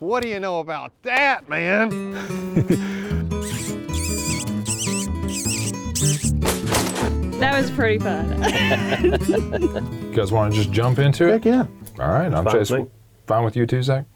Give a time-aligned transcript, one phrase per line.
[0.00, 2.14] What do you know about that, man?
[7.40, 8.42] That was pretty fun.
[10.02, 11.32] You guys want to just jump into it?
[11.32, 11.66] Heck yeah.
[12.02, 12.32] All right.
[12.32, 12.70] I'm Fine Chase.
[12.70, 12.88] with.
[13.26, 14.06] Fine with you too, Zack?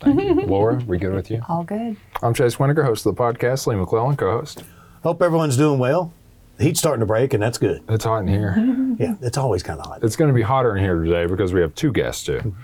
[0.00, 0.34] Thank you.
[0.46, 1.42] Laura, we good with you?
[1.48, 1.96] All good.
[2.22, 3.66] I'm Chase Wininger, host of the podcast.
[3.66, 4.62] Lee McClellan, co-host.
[5.02, 6.12] Hope everyone's doing well.
[6.56, 7.82] The heat's starting to break, and that's good.
[7.88, 8.54] It's hot in here.
[9.00, 10.02] Yeah, it's always kind of hot.
[10.04, 12.54] it's going to be hotter in here today because we have two guests too.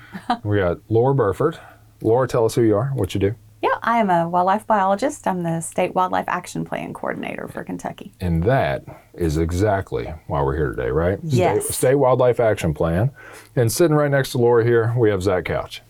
[0.45, 1.59] we got Laura Burford.
[2.03, 5.27] Laura, tell us who you are, what you do, Yeah, I am a wildlife biologist.
[5.27, 8.13] I'm the State Wildlife Action Plan Coordinator for Kentucky.
[8.21, 8.85] and that
[9.15, 11.19] is exactly why we're here today, right?
[11.23, 11.65] Yes.
[11.65, 13.11] State, State Wildlife Action Plan.
[13.57, 15.83] And sitting right next to Laura here, we have Zack Couch.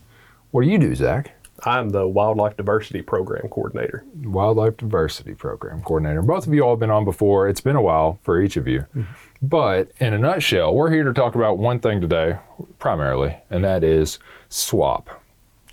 [0.51, 1.33] What do you do, Zack?
[1.65, 4.05] I'm the Wildlife Diversity Program Coordinator.
[4.23, 6.21] Wildlife Diversity Program Coordinator.
[6.21, 7.49] Both of you all have been on before.
[7.49, 8.81] It's been a while for each of you.
[8.95, 9.11] Mm-hmm.
[9.41, 12.37] But in a nutshell, we're here to talk about one thing today,
[12.79, 14.19] primarily, and that is
[14.49, 15.09] SWAP,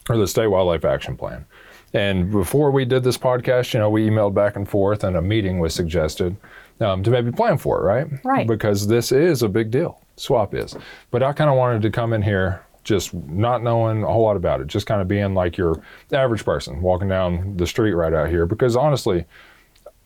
[0.08, 1.44] or the State Wildlife Action Plan.
[1.92, 5.22] And before we did this podcast, you know, we emailed back and forth, and a
[5.22, 6.36] meeting was suggested
[6.80, 8.06] um, to maybe plan for it, right?
[8.24, 8.46] Right.
[8.46, 10.00] Because this is a big deal.
[10.16, 10.76] SWAP is.
[11.10, 14.36] But I kind of wanted to come in here just not knowing a whole lot
[14.36, 15.82] about it, just kind of being like your
[16.12, 18.44] average person walking down the street right out here.
[18.44, 19.24] Because honestly,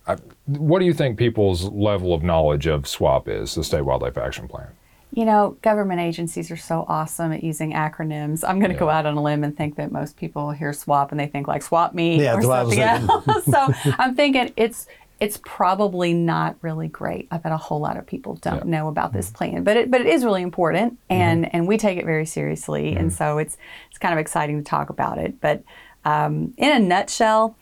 [0.06, 4.16] I, what do you think people's level of knowledge of SWAP is, the State Wildlife
[4.16, 4.69] Action Plan?
[5.12, 8.44] You know, government agencies are so awesome at using acronyms.
[8.46, 11.10] I'm going to go out on a limb and think that most people hear SWAP
[11.10, 13.44] and they think like swap me Yeah, or something else.
[13.44, 14.86] so I'm thinking it's
[15.20, 17.26] it's probably not really great.
[17.30, 20.00] I bet a whole lot of people don't know about this plan, but it but
[20.00, 23.56] it is really important, and and we take it very seriously, and so it's
[23.88, 25.40] it's kind of exciting to talk about it.
[25.40, 25.64] But
[26.04, 27.56] um, in a nutshell,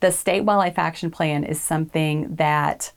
[0.00, 2.92] the State Wildlife Action Plan is something that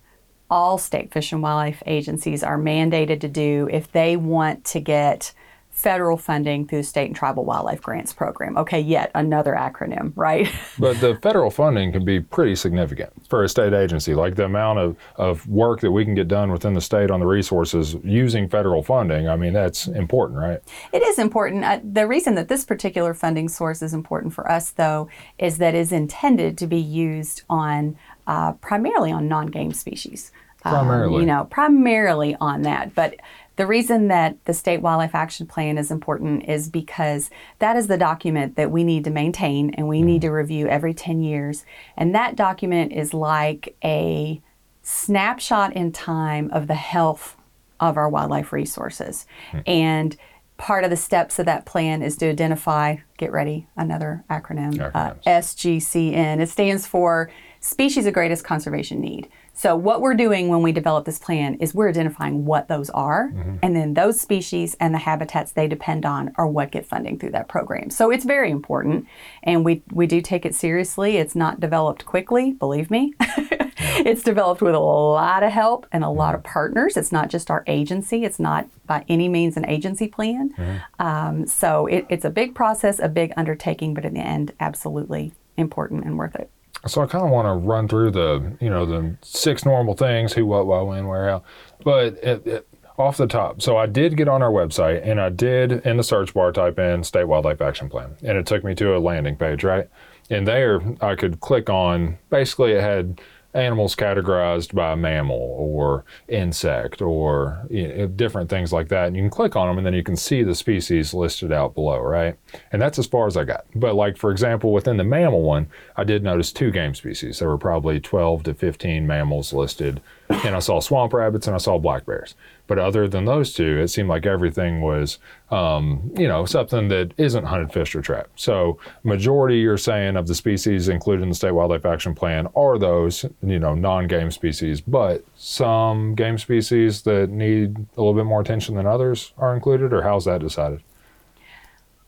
[0.50, 5.34] all state fish and wildlife agencies are mandated to do if they want to get
[5.76, 8.58] federal funding through the state and tribal wildlife grants program.
[8.58, 10.50] Okay, yet another acronym, right?
[10.80, 14.14] But the federal funding can be pretty significant for a state agency.
[14.14, 17.20] Like the amount of, of work that we can get done within the state on
[17.20, 20.62] the resources using federal funding, I mean, that's important, right?
[20.94, 21.64] It is important.
[21.64, 25.76] Uh, the reason that this particular funding source is important for us, though, is that
[25.76, 27.98] it's intended to be used on
[28.28, 30.32] uh, primarily on non-game species.
[30.64, 31.20] Um, Primarily.
[31.20, 32.96] you know, primarily on that.
[32.96, 33.18] But
[33.56, 38.00] the reason that the State Wildlife Action Plan is important is because that is the
[38.00, 41.66] document that we need to maintain and we need to review every 10 years.
[41.96, 44.42] And that document is like a
[44.82, 47.38] snapshot in time of the health
[47.80, 49.26] of our wildlife resources.
[49.68, 50.18] And
[50.58, 55.14] part of the steps of that plan is to identify, get ready, another acronym, uh,
[55.26, 56.40] SGCN.
[56.40, 57.30] It stands for
[57.66, 59.28] Species of Greatest Conservation Need.
[59.56, 63.32] So, what we're doing when we develop this plan is we're identifying what those are,
[63.32, 63.56] mm-hmm.
[63.64, 67.32] and then those species and the habitats they depend on are what get funding through
[67.32, 67.90] that program.
[67.90, 69.08] So, it's very important,
[69.42, 71.18] and we, we do take it seriously.
[71.18, 73.16] It's not developed quickly, believe me.
[73.20, 76.54] it's developed with a lot of help and a lot of mm-hmm.
[76.54, 76.96] partners.
[76.98, 80.54] It's not just our agency, it's not by any means an agency plan.
[80.54, 81.02] Mm-hmm.
[81.02, 85.34] Um, so, it, it's a big process, a big undertaking, but in the end, absolutely
[85.58, 86.52] important and worth it.
[86.88, 90.34] So I kind of want to run through the, you know, the six normal things:
[90.34, 91.44] who, what, why, when, where, how.
[91.84, 95.30] But it, it, off the top, so I did get on our website and I
[95.30, 98.74] did in the search bar type in State Wildlife Action Plan, and it took me
[98.76, 99.90] to a landing page, right?
[100.30, 102.18] And there I could click on.
[102.30, 103.22] Basically, it had
[103.56, 109.08] animals categorized by mammal or insect or you know, different things like that.
[109.08, 111.74] And you can click on them and then you can see the species listed out
[111.74, 112.36] below, right?
[112.72, 113.66] And that's as far as I got.
[113.76, 117.40] But like for example, within the mammal one, I did notice two game species.
[117.40, 120.02] There were probably 12 to 15 mammals listed.
[120.30, 122.36] And I saw swamp rabbits and I saw black bears.
[122.68, 125.20] But other than those two, it seemed like everything was,
[125.52, 128.40] um, you know, something that isn't hunted, fished, or trapped.
[128.40, 132.78] So, majority you're saying of the species included in the State Wildlife Action Plan are
[132.78, 134.82] those, you know, non-game species.
[134.82, 139.94] But some game species that need a little bit more attention than others are included,
[139.94, 140.82] or how's that decided?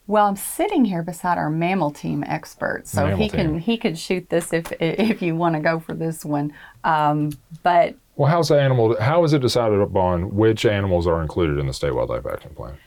[0.08, 3.98] Well, I'm sitting here beside our mammal team expert, so Mammal he can he could
[4.00, 6.54] shoot this if if you want to go for this one.
[6.86, 7.32] Um,
[7.62, 9.00] but Well, how's the animal?
[9.00, 12.78] How is it decided upon which animals are included in the State Wildlife Action Plan?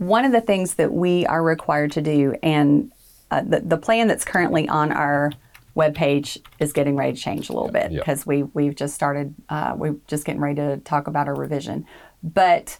[0.00, 2.92] one of the things that we are required to do, and
[3.32, 5.32] uh, the the plan that's currently on our
[5.74, 7.98] webpage is getting ready to change a little bit Yeah.
[7.98, 11.84] because we we've just started uh, we're just getting ready to talk about our revision,
[12.22, 12.78] but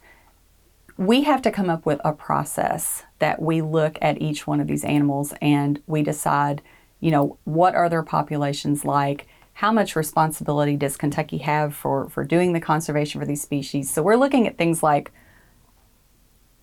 [0.97, 4.69] we have to come up with a process that we look at each one of
[4.69, 6.63] these animals and we decide,
[7.01, 9.27] you know, what are their populations like?
[9.59, 13.91] How much responsibility does Kentucky have for, for doing the conservation for these species?
[13.91, 15.11] So we're looking at things like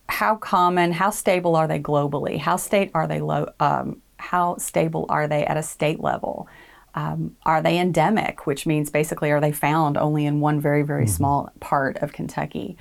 [0.08, 2.38] how common, how stable are they globally?
[2.38, 6.48] How state are they lo- um, how stable are they at a state level?
[6.94, 11.06] Um, are they endemic, which means basically are they found only in one very, very
[11.06, 12.78] small part of Kentucky?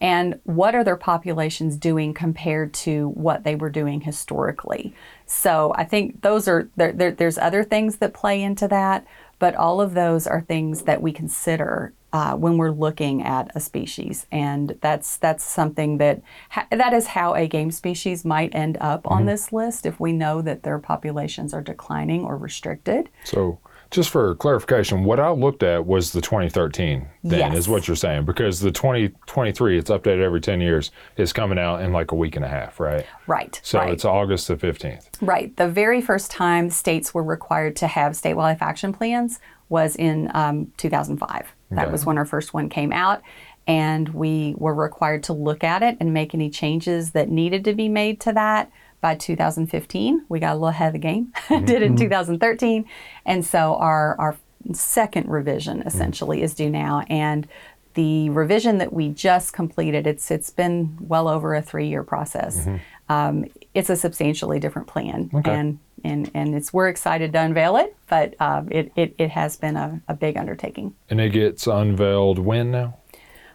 [0.00, 4.94] And what are their populations doing compared to what they were doing historically?
[5.26, 9.06] So I think those are, there, there, there's other things that play into that,
[9.38, 13.60] but all of those are things that we consider uh, when we're looking at a
[13.60, 18.78] species, and that's that's something that ha- that is how a game species might end
[18.80, 23.10] up on this list if we know that their populations are declining or restricted.
[23.24, 23.58] So,
[23.90, 27.08] just for clarification, what I looked at was the 2013.
[27.24, 27.56] Then Yes.
[27.58, 31.80] is what you're saying because the 2023, it's updated every 10 years, is coming out
[31.80, 33.06] in like a week and a half, right?
[33.26, 33.58] Right.
[33.62, 33.92] So right.
[33.92, 35.08] it's August the 15th.
[35.20, 35.56] Right.
[35.56, 39.40] The very first time states were required to have state wildlife action plans
[39.70, 41.46] was in um, 2005.
[41.70, 41.92] That Okay.
[41.92, 43.22] was when our first one came out.
[43.66, 47.74] And we were required to look at it and make any changes that needed to
[47.74, 48.70] be made to that
[49.00, 50.24] by 2015.
[50.28, 52.84] We got a little ahead of the game, did it in 2013.
[53.24, 54.36] And so our, our
[54.72, 57.04] second revision essentially is due now.
[57.08, 57.46] And
[57.94, 62.68] the revision that we just completed, it's it's been well over a three year process.
[63.08, 65.50] Um, it's a substantially different plan, Okay.
[65.50, 69.56] and and and it's we're excited to unveil it, but um, it, it it has
[69.56, 70.94] been a, a big undertaking.
[71.10, 72.98] And it gets unveiled when now?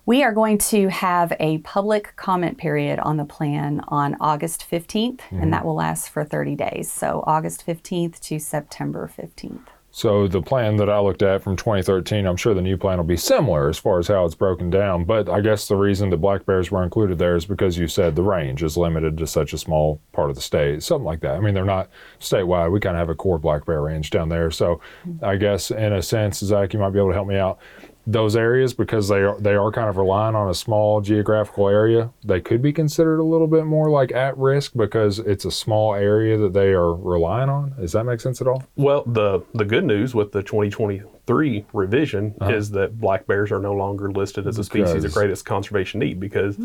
[0.05, 5.21] We are going to have a public comment period on the plan on August 15th,
[5.31, 5.67] and that mm-hmm.
[5.67, 6.91] will last for 30 days.
[6.91, 9.67] So August 15th to September 15th.
[9.95, 13.03] So the plan that I looked at from 2013, I'm sure the new plan will
[13.05, 15.05] be similar as far as how it's broken down.
[15.05, 18.15] But I guess the reason the black bears were included there is because you said
[18.15, 21.35] the range is limited to such a small part of the state, something like that.
[21.35, 22.71] I mean, they're not statewide.
[22.71, 24.49] We kind of have a core black bear range down there.
[24.49, 25.23] So mm-hmm.
[25.23, 27.59] I guess in a sense, Zack, you might be able to help me out.
[28.05, 32.09] Those areas, because they are they are kind of relying on a small geographical area,
[32.25, 35.95] they could be considered a little bit more like at risk because it's a small
[35.95, 37.73] area that they are relying on.
[37.79, 38.61] Does that make sense at all?
[38.75, 42.51] Well, the the good news with the 2023 revision Uh-huh.
[42.53, 46.01] is that black bears are no longer listed as a species Because- of greatest conservation
[46.01, 46.57] need because,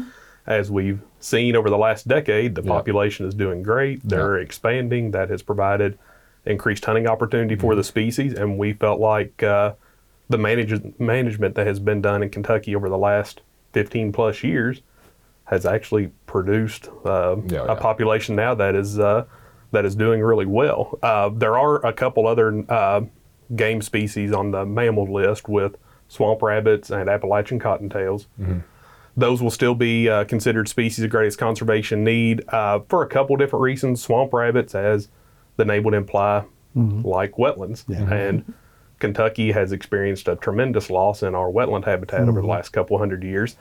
[0.47, 2.69] as we've seen over the last decade, the Yeah.
[2.73, 4.01] population is doing great.
[4.09, 5.13] They're expanding.
[5.13, 5.99] That has provided
[6.45, 7.77] increased hunting opportunity for Mm-hmm.
[7.77, 9.75] the species, and we felt like uh,
[10.29, 13.41] the manage- management that has been done in Kentucky over the last
[13.73, 14.83] 15 plus years
[15.45, 19.25] has actually produced uh, Yeah, a population now that is uh,
[19.73, 20.99] that is doing really well.
[21.03, 23.03] Uh, there are a couple other uh,
[23.57, 25.77] game species on the mammal list with
[26.09, 28.27] swamp rabbits and Appalachian cottontails.
[29.17, 33.37] Those will still be uh, considered species of greatest conservation need uh, for a couple
[33.37, 34.01] different reasons.
[34.03, 35.09] Swamp rabbits, as
[35.57, 38.55] the name would imply, like wetlands, and
[38.99, 43.23] Kentucky has experienced a tremendous loss in our wetland habitat over the last couple hundred
[43.23, 43.57] years,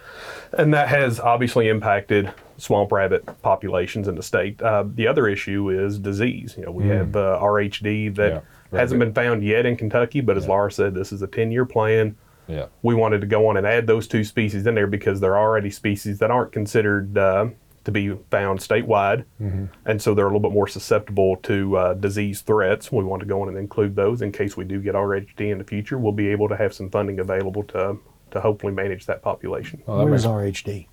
[0.58, 4.62] and that has obviously impacted swamp rabbit populations in the state.
[4.62, 6.56] Uh, the other issue is disease.
[6.58, 8.40] You know, we have uh, RHD that Yeah,
[8.72, 9.14] very hasn't good.
[9.14, 12.16] been found yet in Kentucky, but as Laura said, this is a 10 year plan.
[12.48, 12.68] Yeah.
[12.82, 15.44] We wanted to go on and add those two species in there because there are
[15.50, 17.48] already species that aren't considered uh,
[17.88, 22.42] to be found statewide, and so they're a little bit more susceptible to uh, disease
[22.42, 22.92] threats.
[22.92, 25.58] We want to go in and include those in case we do get RHD in
[25.58, 25.98] the future.
[25.98, 27.98] We'll be able to have some funding available to
[28.32, 29.82] to hopefully manage that population.
[29.86, 30.88] Well, that Where's makes- RHD?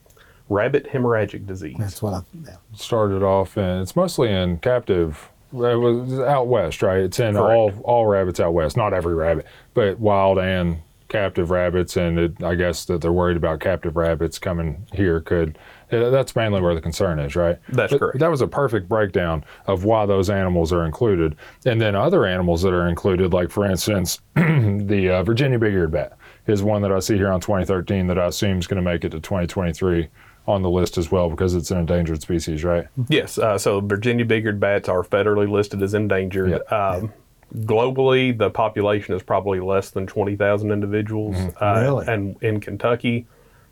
[0.49, 1.75] Rabbit hemorrhagic disease.
[1.81, 2.21] That's what I.
[2.47, 2.57] Yeah.
[2.77, 7.77] started off and it's mostly in captive it was out west right it's in Correct.
[7.77, 12.43] all all rabbits out west not every rabbit but wild and captive rabbits and it,
[12.43, 15.57] i guess that they're worried about captive rabbits coming here could
[15.95, 18.19] uh, that's mainly where the concern is right That's But correct.
[18.19, 22.63] that was a perfect breakdown of why those animals are included and then other animals
[22.63, 26.99] that are included like for instance the uh, virginia big-eared bat is one that i
[26.99, 30.09] see here on 2013 that i assume is going to make it to 2023
[30.47, 33.39] on the list as well because it's an endangered species right Yes.
[33.39, 36.51] Uh, so Virginia big-eared bats are federally listed as endangered.
[36.51, 36.71] Yep.
[36.73, 37.13] Um,
[37.61, 41.37] Globally, the population is probably less than 20,000 individuals.
[41.61, 42.07] Uh, Really?
[42.09, 43.27] And in Kentucky,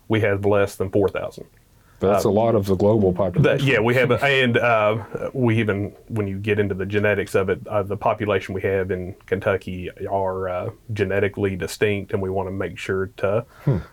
[0.07, 1.45] we have less than 4,000.
[1.99, 3.43] That's a lot of the global population.
[3.43, 7.35] That, yeah, we have, a, and uh, we even when you get into the genetics
[7.35, 12.29] of it, uh, the population we have in Kentucky are uh, genetically distinct, and we
[12.29, 13.45] want to make sure to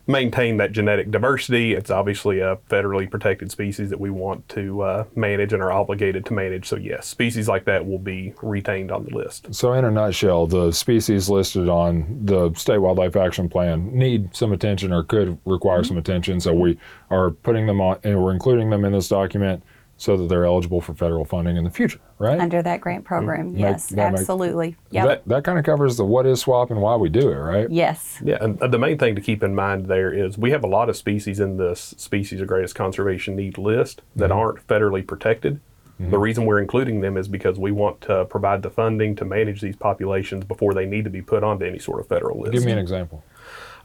[0.06, 1.74] maintain that genetic diversity.
[1.74, 6.24] It's obviously a federally protected species that we want to uh, manage and are obligated
[6.26, 6.66] to manage.
[6.66, 9.54] So yes, species like that will be retained on the list.
[9.54, 14.52] so, in a nutshell, the species listed on the State Wildlife Action Plan need some
[14.52, 16.40] attention or could require some attention.
[16.40, 16.78] So, we
[17.10, 19.62] are putting them on and we're including them in this document
[19.96, 22.40] so that they're eligible for federal funding in the future, right?
[22.40, 24.76] Under that grant program, Make- yes, make- absolutely.
[24.92, 25.06] Yep.
[25.06, 27.70] That, that kind of covers the what is swap and why we do it, right?
[27.70, 28.18] yes.
[28.24, 30.66] Yeah, and uh, the main thing to keep in mind there is we have a
[30.66, 35.60] lot of species in this species of greatest conservation need list that aren't federally protected.
[36.08, 39.60] The reason we're including them is because we want to provide the funding to manage
[39.60, 42.52] these populations before they need to be put onto any sort of federal list.
[42.54, 43.22] Give me an example.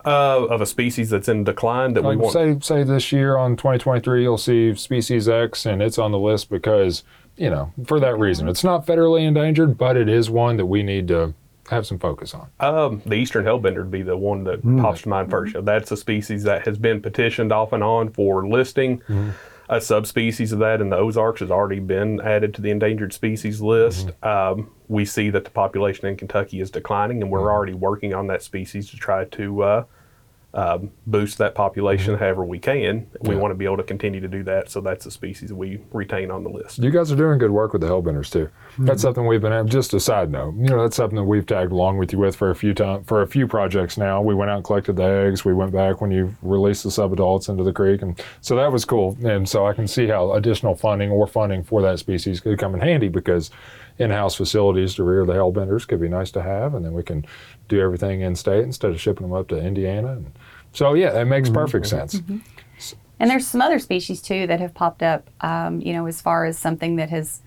[0.05, 2.33] Uh, of a species that's in decline that we Like want.
[2.33, 6.49] say say this year on 2023, you'll see species X, and it's on the list
[6.49, 7.03] because
[7.37, 8.47] you know for that reason.
[8.47, 11.33] It's not federally endangered, but it is one that we need to
[11.69, 12.47] have some focus on.
[12.59, 15.55] Um, the eastern hellbender would be the one that pops to mind first.
[15.65, 19.01] That's a species that has been petitioned off and on for listing.
[19.67, 23.61] A subspecies of that in the Ozarks has already been added to the endangered species
[23.61, 24.11] list.
[24.23, 28.27] Um, we see that the population in Kentucky is declining, and we're already working on
[28.27, 29.83] that species to try to uh,
[30.55, 33.07] um, boost that population however we can.
[33.21, 33.41] We Yeah.
[33.41, 36.31] want to be able to continue to do that, so that's a species we retain
[36.31, 36.79] on the list.
[36.79, 38.47] You guys are doing good work with the Hellbenders too.
[38.79, 39.67] That's something we've been.
[39.67, 42.37] Just a side note, you know, that's something that we've tagged along with you with
[42.37, 44.21] for a few time for a few projects now.
[44.21, 45.43] We went out and collected the eggs.
[45.43, 48.85] We went back when you released the subadults into the creek, and so that was
[48.85, 49.17] cool.
[49.25, 52.73] And so I can see how additional funding or funding for that species could come
[52.73, 53.51] in handy because
[53.97, 57.25] in-house facilities to rear the Hellbenders could be nice to have, and then we can
[57.69, 60.13] do everything in state instead of shipping them up to Indiana.
[60.13, 60.31] And
[60.75, 62.21] so yeah, that makes perfect sense.
[63.19, 66.45] And there's some other species too that have popped up, um, you know, as far
[66.45, 67.41] as something that has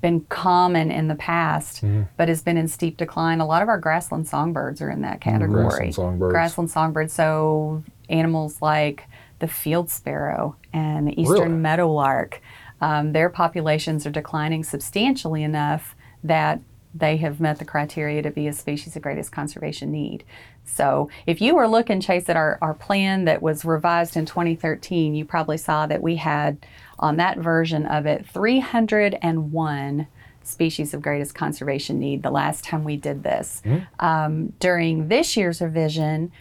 [0.00, 2.02] been common in the past, Mm-hmm.
[2.16, 3.40] but has been in steep decline.
[3.40, 5.60] A lot of our grassland songbirds are in that category.
[5.62, 5.68] Mm-hmm.
[5.68, 6.32] Grassland songbirds.
[6.32, 7.12] Grassland songbirds.
[7.12, 9.04] So animals like
[9.38, 11.48] the field sparrow and the eastern Really?
[11.48, 12.40] meadowlark,
[12.80, 16.60] um, their populations are declining substantially enough that
[16.94, 20.22] they have met the criteria to be a species of greatest conservation need.
[20.64, 25.14] So if you were looking, Chase, at our, our plan that was revised in 2013,
[25.14, 26.66] you probably saw that we had
[26.98, 30.06] on that version of it 301
[30.42, 33.62] species of greatest conservation need the last time we did this.
[33.98, 36.32] Um, during this year's revision,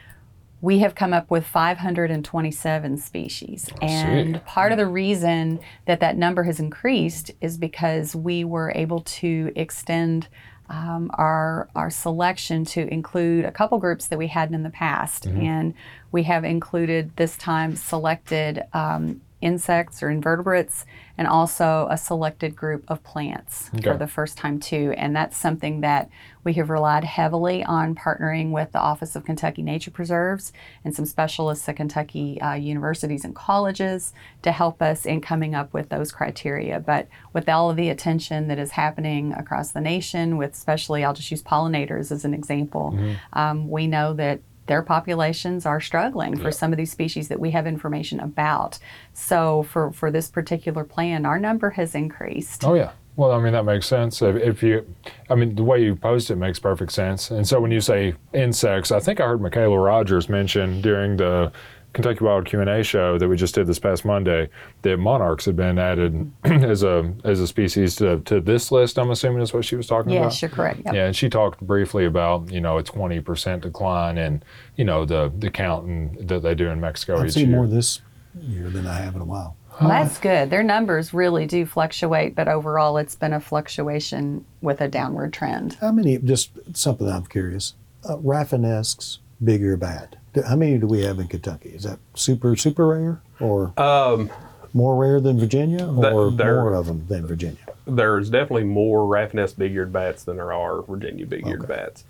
[0.61, 3.69] we have come up with 527 species.
[3.81, 9.01] And part of the reason that that number has increased is because we were able
[9.01, 10.29] to extend
[10.73, 15.25] um, our, our selection to include a couple groups that we hadn't in the past.
[15.43, 15.73] And
[16.11, 20.85] we have included this time selected um, insects or invertebrates
[21.17, 24.93] and also a selected group of plants for the first time too.
[24.97, 26.09] And that's something that
[26.43, 30.51] we have relied heavily on partnering with the Office of Kentucky Nature Preserves
[30.83, 35.71] and some specialists at Kentucky uh, universities and colleges to help us in coming up
[35.73, 36.79] with those criteria.
[36.79, 41.13] But with all of the attention that is happening across the nation, with especially, I'll
[41.13, 42.97] just use pollinators as an example,
[43.33, 47.51] um, we know that their populations are struggling for some of these species that we
[47.51, 48.79] have information about.
[49.13, 52.63] So for, for this particular plan, our number has increased.
[52.63, 52.91] Oh yeah.
[53.15, 54.21] Well, I mean that makes sense.
[54.21, 54.85] If, if you,
[55.29, 57.29] I mean the way you post it makes perfect sense.
[57.29, 61.51] And so when you say insects, I think I heard Michaela Rogers mention during the
[61.93, 64.49] Kentucky Wild Q and A show that we just did this past Monday
[64.81, 68.97] that monarchs had been added as a as a species to, to this list.
[68.97, 70.25] I'm assuming is what she was talking about.
[70.25, 70.81] Yes, you're correct.
[70.85, 70.93] Yep.
[70.93, 74.43] Yeah, and she talked briefly about you know a 20 percent decline in
[74.75, 77.57] you know the the count in, that they do in Mexico I've each seen year.
[77.57, 78.01] more this
[78.41, 79.55] year than I have in a while.
[79.79, 80.49] Well, that's good.
[80.49, 85.77] Their numbers really do fluctuate, but overall, it's been a fluctuation with a downward trend.
[85.81, 87.73] How many, just something I'm curious,
[88.07, 90.17] uh, Rafinesque's, big or bad?
[90.41, 91.69] How many do we have in Kentucky?
[91.69, 94.29] Is that super, super rare or Um,
[94.73, 97.57] more rare than Virginia or they're- more of them than Virginia?
[97.85, 101.73] there's definitely more Rafinesque's big-eared bats than there are Virginia big-eared Okay.
[101.75, 102.05] bats.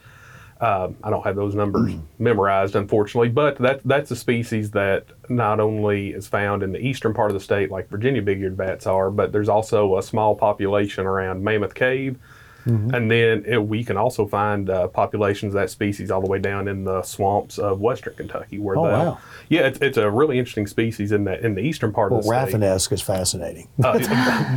[0.61, 5.59] Um, I don't have those numbers memorized, unfortunately, but that that's a species that not
[5.59, 9.11] only is found in the eastern part of the state, like Virginia big-eared bats are,
[9.11, 12.17] but there's also a small population around Mammoth Cave,
[12.65, 16.39] and then it, we can also find uh, populations of that species all the way
[16.39, 19.17] down in the swamps of western Kentucky, where Oh, the wow.
[19.49, 22.25] yeah, it's, it's a really interesting species in the in the eastern part Well, of
[22.25, 22.59] the state.
[22.59, 23.67] Rafinesque is fascinating.
[23.83, 23.97] Uh,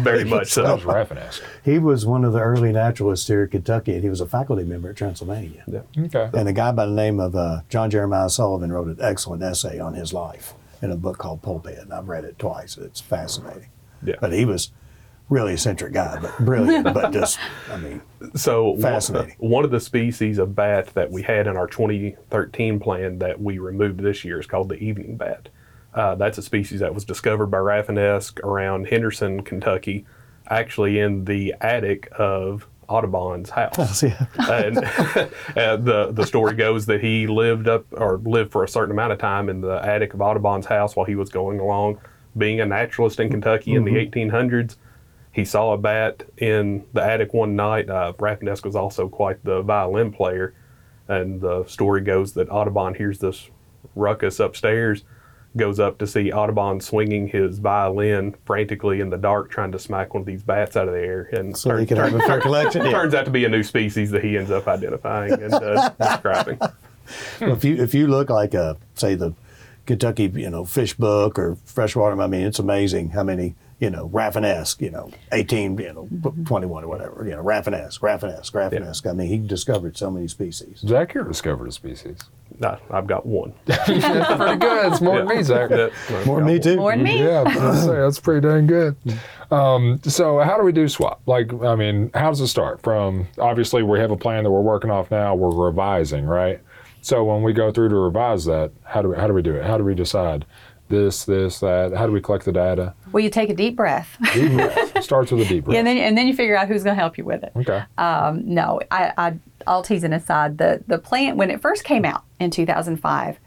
[0.02, 0.62] very much so.
[0.62, 1.42] That was Rafinesque.
[1.64, 4.64] He was one of the early naturalists here at Kentucky, and he was a faculty
[4.64, 5.64] member at Transylvania.
[5.66, 6.04] Yeah.
[6.04, 6.30] Okay.
[6.38, 9.78] And a guy by the name of uh, John Jeremiah Sullivan wrote an excellent essay
[9.80, 11.82] on his life in a book called Pulphead.
[11.82, 12.76] And I've read it twice.
[12.78, 13.68] It's fascinating.
[14.04, 14.16] Yeah.
[14.20, 14.70] But he was
[15.28, 16.84] really eccentric guy, but brilliant.
[16.92, 17.38] but just,
[17.70, 18.02] I mean,
[18.34, 19.36] So Fascinating.
[19.38, 23.58] One of the species of bat that we had in our 2013 plan that we
[23.58, 25.48] removed this year is called the evening bat.
[25.94, 30.04] Uh, that's a species that was discovered by Rafinesque around Henderson, Kentucky,
[30.48, 33.98] actually in the attic of Audubon's house.
[34.00, 34.78] see, and
[35.56, 39.12] uh, the the story goes that he lived up or lived for a certain amount
[39.12, 41.98] of time in the attic of Audubon's house while he was going along,
[42.36, 44.76] being a naturalist in Kentucky in the 1800s.
[45.36, 47.90] He saw a bat in the attic one night.
[47.90, 50.54] Uh, was also quite the violin player,
[51.08, 53.50] and the story goes that Audubon hears this
[53.94, 55.04] ruckus upstairs,
[55.54, 60.14] goes up to see Audubon swinging his violin frantically in the dark, trying to smack
[60.14, 62.18] one of these bats out of the air, and So he turns- can have a
[62.26, 62.86] fair collection.
[62.86, 62.90] Yeah.
[62.92, 66.58] turns out to be a new species that he ends up identifying and uh, describing.
[67.42, 69.34] Well, if you if you look like a say the
[69.84, 74.08] Kentucky you know fish book or freshwater, I mean it's amazing how many you know
[74.08, 76.44] Rafinesque, you know eighteen, you know mm-hmm.
[76.44, 79.08] twenty one or whatever, you know Rafinesque, Rafinesque, Rafinesque.
[79.08, 80.80] I mean he discovered so many species.
[80.86, 82.18] Zack here discovered a species.
[82.58, 83.52] No, I've got one.
[83.66, 84.92] That's pretty good.
[84.92, 85.70] It's more than me, Zack.
[85.70, 85.88] Yeah,
[86.24, 86.76] More uh, than me too.
[86.76, 87.22] More than me.
[87.22, 88.96] Yeah, I'd say that's pretty dang good.
[89.04, 89.54] Mm-hmm.
[89.54, 91.20] Um, so, how do we do swap?
[91.26, 92.82] Like, I mean, how does it start?
[92.82, 95.34] From obviously, we have a plan that we're working off now.
[95.34, 96.60] We're revising, right?
[97.02, 99.54] So, when we go through to revise that, how do we how do we do
[99.54, 99.64] it?
[99.64, 100.46] How do we decide
[100.88, 101.92] this, this, that?
[101.94, 102.94] How do we collect the data?
[103.12, 105.02] Well, you take a deep breath, Deep breath.
[105.04, 105.74] Starts with a deep breath.
[105.74, 107.52] Yeah, and then and then you figure out who's going to help you with it.
[107.56, 107.82] okay.
[107.98, 112.24] Um, no, I, I, all teasing aside, the the plan when it first came out
[112.38, 113.38] in 2005,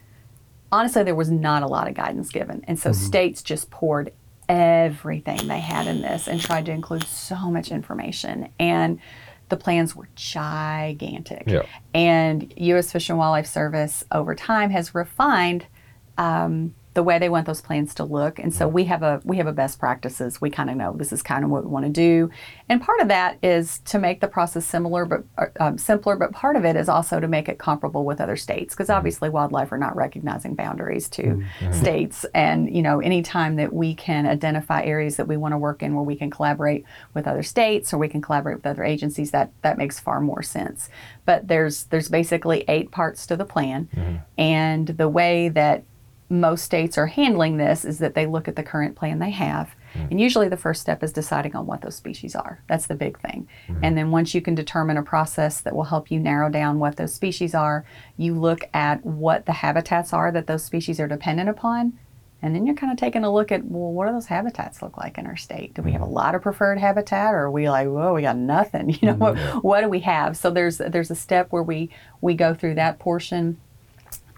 [0.71, 4.11] honestly, there was not a lot of guidance given, and so states just poured
[4.47, 8.99] everything they had in this and tried to include so much information and.
[9.49, 11.63] The plans were gigantic, Yeah.
[11.95, 12.91] and U.S.
[12.91, 15.65] Fish and Wildlife Service over time has refined
[16.19, 18.39] um, the way they want those plans to look.
[18.39, 18.75] And so mm-hmm.
[18.75, 20.41] we have a we have a best practices.
[20.41, 22.29] We kind of know this is kind of what we want to do,
[22.67, 25.23] and part of that is to make the process similar, but
[25.61, 26.17] um, simpler.
[26.17, 28.97] But part of it is also to make it comparable with other states, because mm-hmm.
[28.97, 31.71] obviously wildlife are not recognizing boundaries to mm-hmm.
[31.71, 32.25] states.
[32.35, 35.95] And you know, anytime that we can identify areas that we want to work in,
[35.95, 39.53] where we can collaborate with other states or we can collaborate with other agencies, that
[39.61, 40.89] that makes far more sense.
[41.23, 45.85] But there's there's basically eight parts to the plan, and the way that
[46.29, 49.75] most states are handling this is that they look at the current plan they have.
[49.93, 50.07] Mm-hmm.
[50.11, 52.61] And usually the first step is deciding on what those species are.
[52.67, 53.47] That's the big thing.
[53.67, 53.83] Mm-hmm.
[53.83, 56.97] And then once you can determine a process that will help you narrow down what
[56.97, 57.85] those species are,
[58.17, 61.97] you look at what the habitats are that those species are dependent upon.
[62.41, 64.95] And then you're kind of taking a look at, well, what do those habitats look
[64.97, 65.73] like in our state?
[65.73, 66.13] Do we have a mm-hmm.
[66.13, 68.89] lot of preferred habitat, or are we like, whoa, we got nothing?
[69.01, 70.37] You know, what, what do we have?
[70.37, 71.89] So there's there's a step where we
[72.21, 73.57] we go through that portion.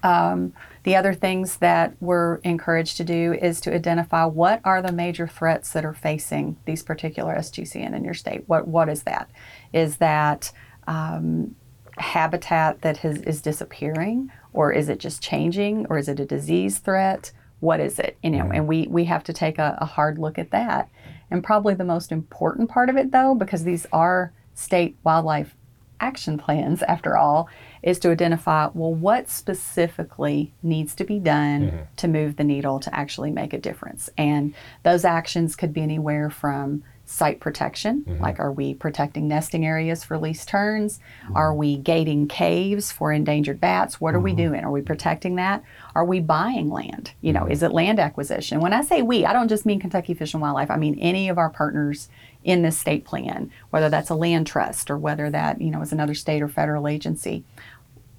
[0.03, 4.91] Um, the other things that we're encouraged to do is to identify what are the
[4.91, 8.43] major threats that are facing these particular SGCN in your state.
[8.47, 9.29] What what is that?
[9.73, 10.51] Is that
[10.87, 11.55] um,
[11.97, 16.79] habitat that has, is disappearing, or is it just changing, or is it a disease
[16.79, 17.31] threat?
[17.59, 18.17] What is it?
[18.23, 20.89] You know, and we we have to take a, a hard look at that.
[21.29, 25.55] And probably the most important part of it, though, because these are state wildlife
[26.01, 27.47] action plans, after all,
[27.83, 31.83] is to identify well, what specifically needs to be done mm-hmm.
[31.97, 34.09] to move the needle to actually make a difference.
[34.17, 38.23] And those actions could be anywhere from site protection, mm-hmm.
[38.23, 40.99] like are we protecting nesting areas for least terns?
[41.25, 41.35] Mm-hmm.
[41.35, 43.99] Are we gating caves for endangered bats?
[43.99, 44.63] What are we doing?
[44.63, 45.61] Are we protecting that?
[45.93, 47.11] Are we buying land?
[47.19, 48.61] You know, is it land acquisition?
[48.61, 50.71] When I say we, I don't just mean Kentucky Fish and Wildlife.
[50.71, 52.07] I mean any of our partners
[52.43, 55.91] in this state plan, whether that's a land trust or whether that, you know, is
[55.91, 57.43] another state or federal agency.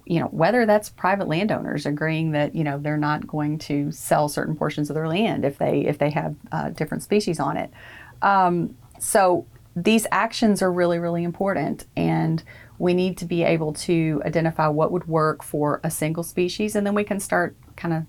[0.04, 4.28] You know whether that's private landowners agreeing that you know they're not going to sell
[4.28, 7.70] certain portions of their land if they if they have uh, different species on it.
[8.20, 12.42] Um, so these actions are really really important and
[12.78, 16.84] we need to be able to identify what would work for a single species and
[16.84, 18.02] then we can start kind of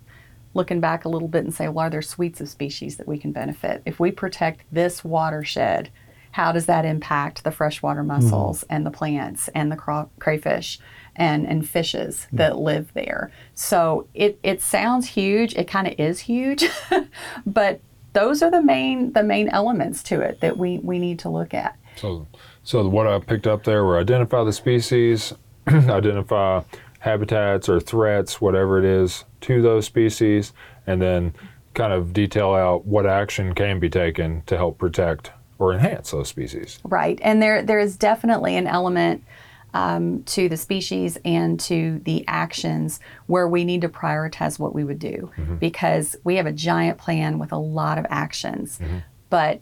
[0.56, 3.20] looking back a little bit and say well are there suites of species that we
[3.20, 3.82] can benefit?
[3.86, 5.92] If we protect this watershed
[6.34, 8.08] how does that impact the freshwater hmm.
[8.08, 10.80] mussels and the plants and the craw- crayfish
[11.16, 12.38] and, and fishes hmm.
[12.38, 13.32] that live there?
[13.54, 15.56] So it, it sounds huge.
[15.56, 16.66] It kind of is huge,
[17.46, 17.82] but
[18.14, 21.54] those are the main the main elements to it that we, we need to look
[21.54, 21.78] at.
[21.98, 22.28] So,
[22.64, 25.34] so what I picked up there were identify the species,
[25.68, 26.62] identify
[27.00, 30.52] habitats or threats, whatever it is, to those species,
[30.88, 31.34] and then
[31.76, 36.30] kind of detail out what action can be taken to help protect or enhance those
[36.30, 36.80] species.
[36.84, 39.24] Right, and there there is definitely an element
[39.74, 44.84] um, to the species and to the actions where we need to prioritize what we
[44.84, 45.32] would do.
[45.60, 48.80] Because we have a giant plan with a lot of actions,
[49.30, 49.62] but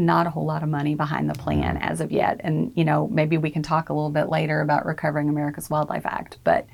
[0.00, 2.40] not a whole lot of money behind the plan as of yet.
[2.44, 6.06] And you know, maybe we can talk a little bit later about recovering America's Wildlife
[6.06, 6.66] Act, but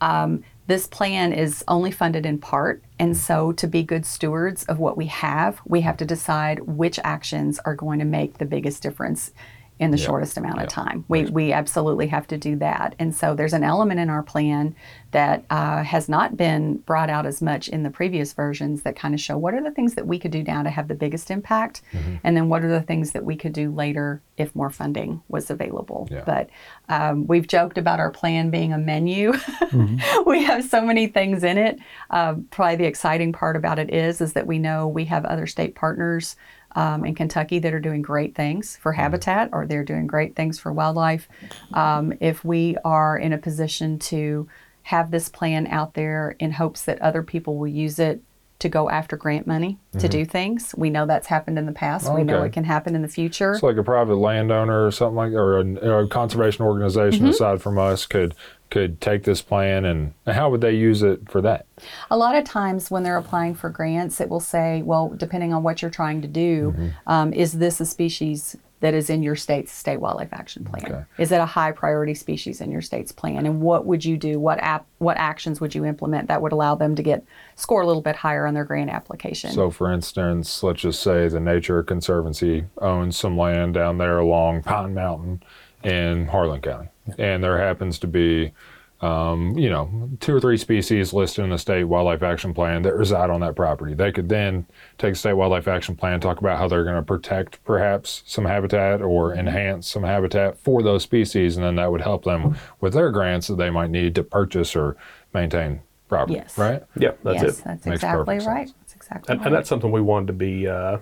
[0.00, 4.78] um, this plan is only funded in part, and so to be good stewards of
[4.78, 8.80] what we have, we have to decide which actions are going to make the biggest
[8.80, 9.32] difference
[9.80, 10.04] in the Yeah.
[10.06, 11.04] shortest amount of time.
[11.08, 12.94] We, we absolutely have to do that.
[12.98, 14.76] And so there's an element in our plan
[15.12, 19.14] that uh, has not been brought out as much in the previous versions that kind
[19.14, 21.30] of show what are the things that we could do now to have the biggest
[21.30, 22.16] impact, Mm-hmm.
[22.22, 25.50] and then what are the things that we could do later if more funding was
[25.50, 26.06] available.
[26.10, 26.22] Yeah.
[26.26, 26.50] But
[26.90, 29.32] um, we've joked about our plan being a menu.
[30.26, 31.78] we have so many things in it.
[32.10, 35.46] Um, probably the exciting part about it is is that we know we have other
[35.46, 36.36] state partners
[36.76, 40.58] um, in Kentucky that are doing great things for habitat or they're doing great things
[40.58, 41.28] for wildlife.
[41.74, 44.48] Um, if we are in a position to
[44.82, 48.22] have this plan out there in hopes that other people will use it
[48.60, 52.12] to go after grant money to do things, we know that's happened in the past.
[52.12, 53.52] We know it can happen in the future.
[53.52, 57.30] It's like a private landowner or something like, or a, or a conservation organization Mm-hmm.
[57.30, 58.34] aside from us could
[58.70, 61.66] could take this plan and how would they use it for that?
[62.10, 65.62] A lot of times when they're applying for grants, it will say, well, depending on
[65.62, 66.88] what you're trying to do, Mm-hmm.
[67.06, 70.84] um, is this a species that is in your state's state wildlife action plan?
[70.86, 71.02] Okay.
[71.18, 73.44] Is it a high priority species in your state's plan?
[73.44, 74.38] And what would you do?
[74.40, 74.86] What app?
[74.98, 77.22] What actions would you implement that would allow them to get
[77.56, 79.50] score a little bit higher on their grant application?
[79.52, 84.62] So, for instance, let's just say the Nature Conservancy owns some land down there along
[84.62, 85.42] Pine Mountain
[85.82, 88.52] in Harlan County, and there happens to be,
[89.00, 92.94] um, you know, two or three species listed in the State Wildlife Action Plan that
[92.94, 93.94] reside on that property.
[93.94, 94.66] They could then
[94.98, 98.44] take the State Wildlife Action Plan, talk about how they're going to protect perhaps some
[98.44, 102.92] habitat or enhance some habitat for those species, and then that would help them with
[102.92, 104.96] their grants that they might need to purchase or
[105.32, 106.34] maintain property.
[106.34, 106.58] Yes.
[106.58, 106.82] Right.
[106.98, 107.64] Yeah, that's yes, it.
[107.64, 108.68] that's Makes exactly right.
[108.68, 108.74] sense.
[108.80, 109.46] That's exactly And, right.
[109.46, 110.98] and that's something we wanted to be uh,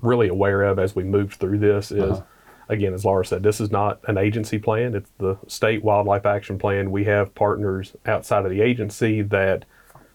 [0.00, 1.90] really aware of as we moved through this.
[1.90, 2.22] Is
[2.68, 6.58] again, as Laura said, this is not an agency plan; it's the state wildlife action
[6.58, 6.90] plan.
[6.90, 9.64] We have partners outside of the agency that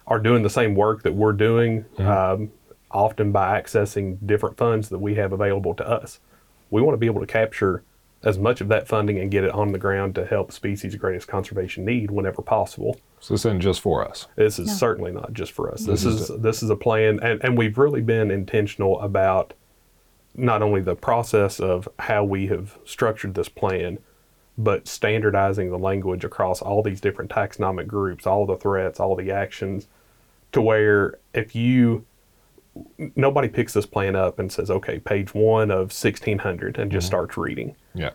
[0.07, 2.51] are doing the same work that we're doing, um,
[2.91, 6.19] often by accessing different funds that we have available to us.
[6.71, 7.83] We want to be able to capture
[8.23, 11.27] as much of that funding and get it on the ground to help species greatest
[11.27, 12.99] conservation need whenever possible.
[13.19, 14.27] So this isn't just for us.
[14.35, 15.85] This is certainly not just for us.
[15.85, 19.53] This is this is a plan, and, and we've really been intentional about
[20.35, 23.99] not only the process of how we have structured this plan,
[24.57, 29.31] but standardizing the language across all these different taxonomic groups, all the threats, all the
[29.31, 29.87] actions,
[30.51, 32.05] to where if you
[33.15, 37.05] nobody picks this plan up and says, okay, page one of sixteen hundred, and just
[37.05, 37.11] mm-hmm.
[37.11, 38.11] starts reading Yeah.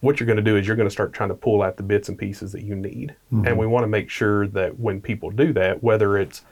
[0.00, 1.82] what you're going to do is you're going to start trying to pull out the
[1.82, 3.14] bits and pieces that you need.
[3.32, 3.46] Mm-hmm.
[3.46, 6.42] And we want to make sure that when people do that, whether it's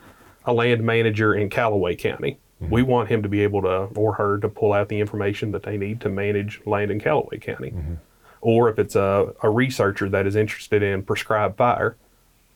[0.44, 2.90] a land manager in Callaway County, we mm-hmm.
[2.90, 5.76] want him to be able to, or her, to pull out the information that they
[5.76, 7.70] need to manage land in Callaway County.
[7.70, 7.94] Mm-hmm.
[8.42, 11.96] Or if it's a, a researcher that is interested in prescribed fire,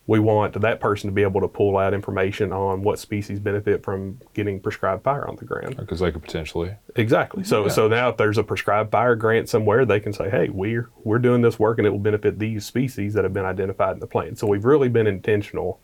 [0.06, 3.82] we want that person to be able to pull out information on what species benefit
[3.82, 5.76] from getting prescribed fire on the ground.
[5.76, 6.74] Because they could potentially.
[6.96, 7.42] Exactly.
[7.42, 10.90] So so now if there's a prescribed fire grant somewhere, they can say, "Hey, we're
[11.04, 14.00] we're doing this work and it will benefit these species that have been identified in
[14.00, 15.80] the plan." So we've really been intentional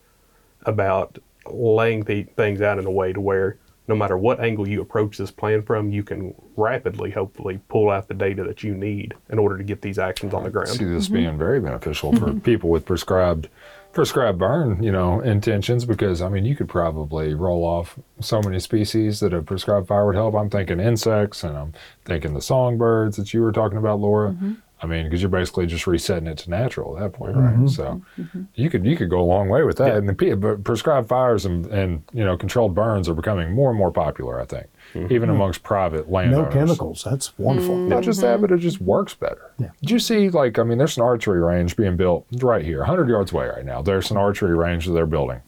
[0.65, 1.17] about
[1.49, 3.57] laying the things out in a way to where
[3.87, 8.07] no matter what angle you approach this plan from, you can rapidly, hopefully, pull out
[8.07, 10.69] the data that you need in order to get these actions on the ground.
[10.69, 10.95] see ground.
[10.95, 11.15] this mm-hmm.
[11.15, 12.39] being very beneficial for mm-hmm.
[12.39, 13.49] people with prescribed
[13.93, 18.59] prescribed burn, you know, intentions because I mean you could probably roll off so many
[18.59, 20.35] species that a prescribed fire would help.
[20.35, 21.73] I'm thinking insects and I'm
[22.05, 24.31] thinking the songbirds that you were talking about, Laura.
[24.31, 24.53] Mm-hmm.
[24.83, 27.53] I mean, because you're basically just resetting it to natural at that point, right?
[27.53, 27.67] Mm-hmm.
[27.67, 28.43] So mm-hmm.
[28.55, 29.95] you could you could go a long way with that.
[29.95, 33.51] And the pe- uh, but prescribed fires and, and you know controlled burns are becoming
[33.51, 34.41] more and more popular.
[34.41, 35.13] I think, mm-hmm.
[35.13, 36.53] even amongst private landowners.
[36.53, 37.03] No chemicals.
[37.03, 37.77] That's wonderful.
[37.77, 39.51] Not just that, but it just works better.
[39.59, 39.69] Yeah.
[39.81, 43.07] Did you see, like, I mean, there's an archery range being built right here, 100
[43.07, 43.83] yards away right now.
[43.83, 45.41] There's an archery range that they're building.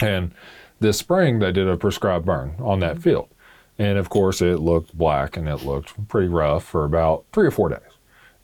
[0.00, 0.34] And
[0.80, 3.28] this spring, they did a prescribed burn on that field.
[3.78, 7.50] And of course, it looked black and it looked pretty rough for about three or
[7.50, 7.80] four days.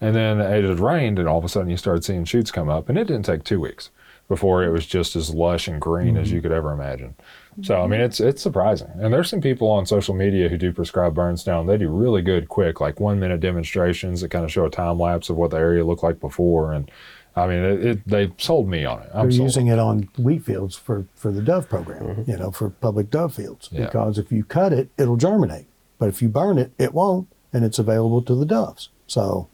[0.03, 2.69] And then it had rained, and all of a sudden, you started seeing shoots come
[2.69, 2.89] up.
[2.89, 3.91] And it didn't take two weeks
[4.29, 6.37] before it was just as lush and green as mm-hmm.
[6.37, 7.15] you could ever imagine.
[7.61, 8.89] So I mean, it's it's surprising.
[8.95, 11.67] And there's some people on social media who do prescribed burns down.
[11.67, 14.99] They do really good, quick, like one minute demonstrations that kind of show a time
[14.99, 16.73] lapse of what the area looked like before.
[16.73, 16.91] And
[17.37, 19.11] I mean, it, it, they sold me on it.
[19.13, 19.49] I'm They're sold.
[19.49, 22.31] using it on wheat fields for, for the dove program, mm-hmm.
[22.31, 23.69] you know, for public dove fields.
[23.71, 23.87] Yeah.
[23.87, 25.67] Because if you cut it, it'll germinate.
[25.99, 28.89] But if you burn it, it won't, and it's available to the doves.
[29.07, 29.49] So,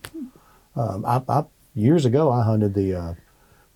[0.78, 3.14] um, I, I years ago, I hunted the uh,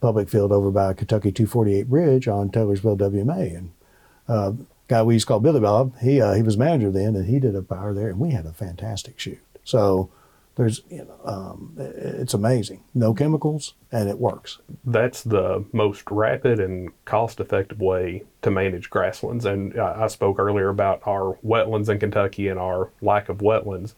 [0.00, 3.72] public field over by Kentucky 248 Bridge on Taylorsville WMA, and
[4.28, 4.52] uh,
[4.88, 7.38] guy we used to call Billy Bob, he uh, he was manager then, and he
[7.38, 9.40] did a fire there, and we had a fantastic shoot.
[9.64, 10.10] So.
[10.54, 12.84] There's, you know, um, it's amazing.
[12.92, 14.58] No chemicals, and it works.
[14.84, 19.46] that's the most rapid and cost effective way to manage grasslands.
[19.46, 23.94] And I, I spoke earlier about our wetlands in Kentucky and our lack of wetlands.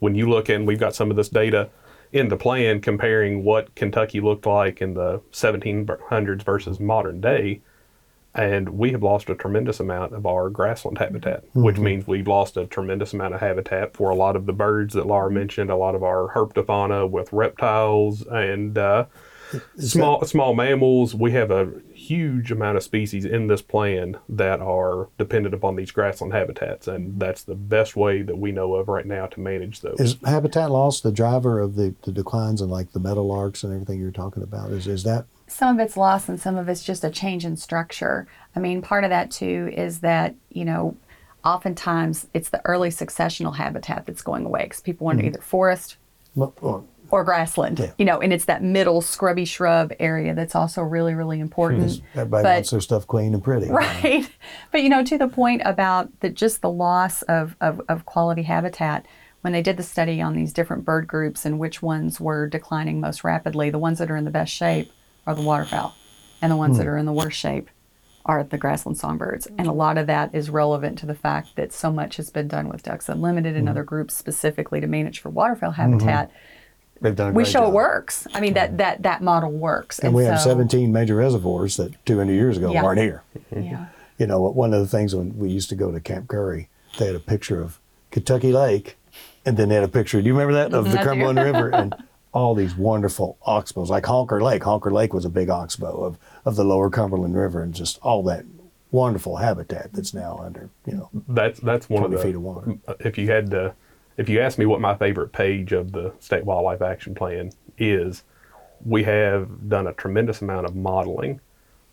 [0.00, 1.70] When you look in, we've got some of this data
[2.14, 7.60] in the plan comparing what Kentucky looked like in the 1700s versus modern day.
[8.36, 12.56] And we have lost a tremendous amount of our grassland habitat, which means we've lost
[12.56, 15.76] a tremendous amount of habitat for a lot of the birds that Laura mentioned, a
[15.76, 19.06] lot of our herpetofauna with reptiles and uh,
[19.78, 21.14] small small mammals.
[21.14, 21.72] We have a
[22.08, 27.18] huge amount of species in this plan that are dependent upon these grassland habitats, and
[27.18, 29.98] that's the best way that we know of right now to manage those.
[30.00, 34.00] Is habitat loss the driver of the, the declines in like the meadowlarks and everything
[34.00, 34.70] you're talking about?
[34.70, 37.56] Is is that some of it's loss and some of it's just a change in
[37.56, 38.26] structure.
[38.56, 40.96] I mean, part of that too is that, you know,
[41.44, 45.28] oftentimes it's the early successional habitat that's going away because people want mm-hmm.
[45.28, 45.96] either forest
[46.34, 47.92] well, well, or grassland, Yeah.
[47.96, 52.02] you know, and it's that middle scrubby shrub area that's also really, really important.
[52.12, 53.70] everybody But- wants their stuff clean and pretty?
[53.70, 54.28] Right.
[54.72, 58.42] But you know, to the point about the just the loss of, of, of quality
[58.42, 59.06] habitat,
[59.42, 63.00] when they did the study on these different bird groups and which ones were declining
[63.00, 64.90] most rapidly, the ones that are in the best shape
[65.24, 65.94] are the waterfowl.
[66.42, 66.90] And the ones that hmm.
[66.90, 67.70] are in the worst shape
[68.26, 69.46] are the grassland songbirds.
[69.56, 72.48] And a lot of that is relevant to the fact that so much has been
[72.48, 73.70] done with Ducks Unlimited and hmm.
[73.70, 76.28] other groups specifically to manage for waterfowl habitat.
[76.28, 76.38] Mm-hmm.
[77.00, 77.68] They've done a We great show job.
[77.70, 78.26] it works.
[78.34, 79.98] I mean that that that model works.
[79.98, 82.82] And we have 17 major reservoirs that 200 years ago Yeah.
[82.82, 83.22] weren't here.
[83.52, 83.62] Mm-hmm.
[83.62, 83.86] Yeah.
[84.18, 87.06] You know, one of the things when we used to go to Camp Currie, they
[87.06, 87.80] had a picture of
[88.12, 88.96] Kentucky Lake,
[89.44, 90.20] and then they had a picture.
[90.22, 91.04] Do you remember that of the mm-hmm.
[91.04, 91.94] Cumberland River and
[92.34, 94.64] all these wonderful oxbows, like Honker Lake.
[94.64, 98.22] Honker Lake was a big oxbow of of the Lower Cumberland River, and just all
[98.24, 98.44] that
[98.90, 100.68] wonderful habitat that's now under.
[100.84, 102.78] You know, That's that's one of 20 the feet of water.
[102.86, 103.74] Uh, if you had to,
[104.16, 108.22] if you ask me what my favorite page of the State Wildlife Action Plan is,
[108.84, 111.40] we have done a tremendous amount of modeling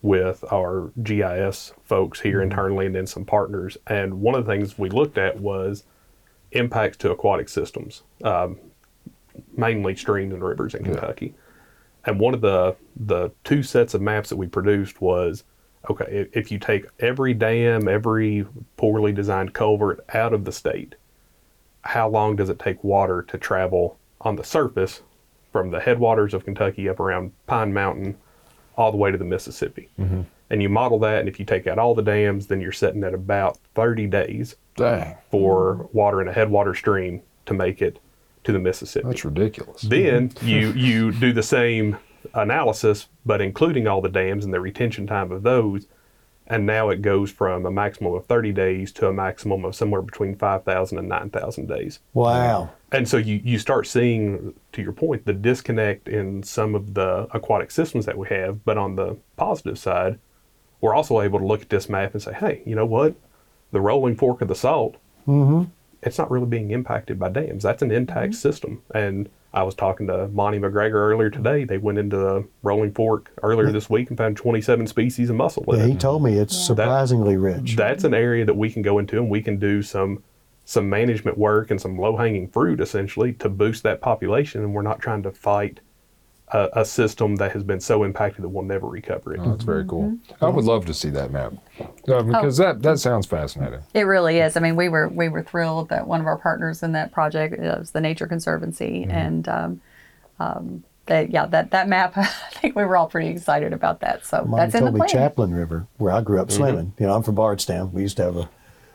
[0.02, 3.78] with our GIS folks here internally and then some partners.
[3.88, 5.84] And one of the things we looked at was
[6.52, 8.58] impacts to aquatic systems, um,
[9.56, 11.34] mainly streams and rivers in Kentucky.
[12.06, 15.44] And one of the the two sets of maps that we produced was
[15.90, 18.46] okay, if you take every dam, every
[18.78, 20.96] poorly designed culvert out of the state,
[21.84, 25.02] how long does it take water to travel on the surface
[25.52, 28.18] from the headwaters of Kentucky up around Pine Mountain
[28.78, 29.90] all the way to the Mississippi?
[30.00, 30.22] Mm-hmm.
[30.50, 33.04] And you model that, and if you take out all the dams, then you're sitting
[33.04, 38.00] at about 30 days Dang, for water in a headwater stream to make it
[38.44, 39.08] to the Mississippi.
[39.08, 39.82] that's ridiculous.
[39.82, 40.48] Then mm-hmm.
[40.48, 41.98] you you do the same
[42.34, 45.88] analysis, but including all the dams and the retention time of those,
[46.52, 50.02] and now it goes from a maximum of 30 days to a maximum of somewhere
[50.02, 52.00] between 5,000 and 9,000 days.
[52.14, 52.72] wow.
[52.92, 57.30] And so you, you start seeing, to your point, the disconnect in some of the
[57.32, 58.66] aquatic systems that we have.
[58.66, 60.20] But on the positive side,
[60.82, 63.16] we're also able to look at this map and say, hey, you know what?
[63.72, 65.70] The rolling fork of the salt, mm-hmm.
[66.04, 67.64] it's not really being impacted by dams.
[67.64, 68.34] That's an intact mm-hmm.
[68.34, 68.82] system.
[68.94, 71.66] And I was talking to Monte McGregor earlier today.
[71.66, 75.66] They went into the rolling fork earlier this week and found 27 species of mussel
[75.68, 77.76] Yeah, he told me it's surprisingly rich.
[77.76, 80.24] that's an area that we can go into and we can do some
[80.64, 84.82] some management work and some low hanging fruit essentially to boost that population and we're
[84.84, 85.82] not trying to fight
[86.54, 89.40] a, a system that has been so impacted that we'll never recover it.
[89.42, 90.10] Oh, that's very cool.
[90.12, 90.46] Mm-hmm.
[90.46, 92.64] I would love to see that map uh, because Oh.
[92.64, 93.80] that that sounds fascinating.
[93.94, 94.58] It really is.
[94.58, 97.56] I mean, we were we were thrilled that one of our partners in that project
[97.56, 99.82] is the Nature Conservancy, and um,
[100.40, 102.14] um, that yeah, that that map.
[102.18, 104.26] I think we were all pretty excited about that.
[104.26, 105.10] So Mom that's in the told me plan.
[105.10, 106.94] Chaplin River, where I grew up swimming.
[107.00, 107.92] You know, I'm from Bardstown.
[107.94, 108.50] We used to have a,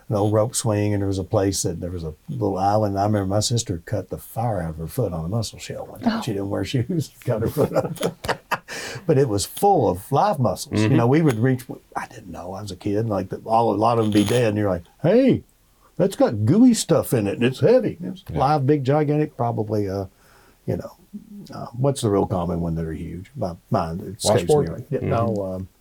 [0.09, 2.99] an old rope swing, and there was a place that there was a little island.
[2.99, 5.87] I remember my sister cut the fire out of her foot on a mussel shell
[5.87, 6.23] one time.
[6.23, 8.41] She didn't wear shoes, cut her foot up.
[9.07, 10.81] but it was full of live mussels.
[10.81, 11.65] You know, we would reach.
[11.97, 12.53] I didn't know.
[12.53, 13.09] I was a kid.
[13.09, 15.43] Like the, all, a lot of them be dead, and you're like, hey.
[15.99, 17.97] That's got gooey stuff in it, and it's heavy.
[18.03, 19.35] It's live, big, gigantic.
[19.35, 20.05] Probably, uh,
[20.67, 20.95] you know,
[21.55, 23.31] uh, what's the real common one that are huge?
[23.35, 24.33] My, mine, it escapes me.
[24.43, 24.69] Washboard?
[24.69, 24.87] Right.
[24.91, 25.76] Yeah, No, um, oh,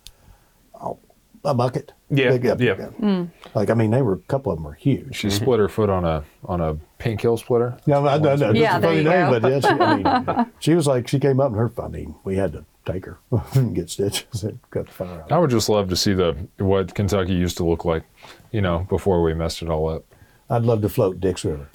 [1.46, 1.92] a bucket.
[2.10, 2.74] Yeah, Big, yeah.
[2.74, 3.24] Hmm.
[3.54, 5.16] Like I mean, they were a couple of them were huge.
[5.16, 7.80] She split her foot on a on a pink heelsplitter.
[7.86, 9.40] No, I know, no, Yeah, a funny name, go.
[9.40, 9.96] but yeah, she, I
[10.36, 11.72] mean, she was like, she came up and her.
[11.82, 13.18] I mean, we had to take her
[13.54, 15.32] and get stitches and cut the fire out.
[15.32, 18.04] I would just love to see the what Kentucky used to look like,
[18.52, 20.04] you know, before we messed it all up.
[20.48, 21.68] I'd love to float Dix River,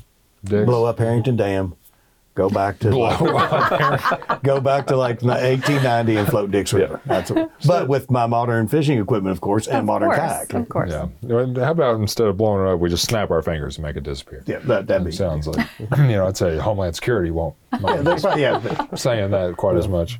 [0.45, 0.65] Diggs?
[0.65, 1.75] blow up Herrington Dam,
[2.35, 7.01] go back to like, go back to like 1890 and float Dix River.
[7.05, 10.53] That's what, but with my modern fishing equipment, of course, and of modern course, kayak.
[10.53, 10.91] of course.
[10.91, 11.07] Yeah.
[11.63, 14.03] How about instead of blowing it up, we just snap our fingers and make it
[14.03, 14.43] disappear?
[14.47, 15.09] Yeah, that, that'd be.
[15.09, 18.85] It sounds like, you know, I'd say Homeland Security won't Yeah, mind that's right, yeah,
[18.95, 20.19] saying that quite as much.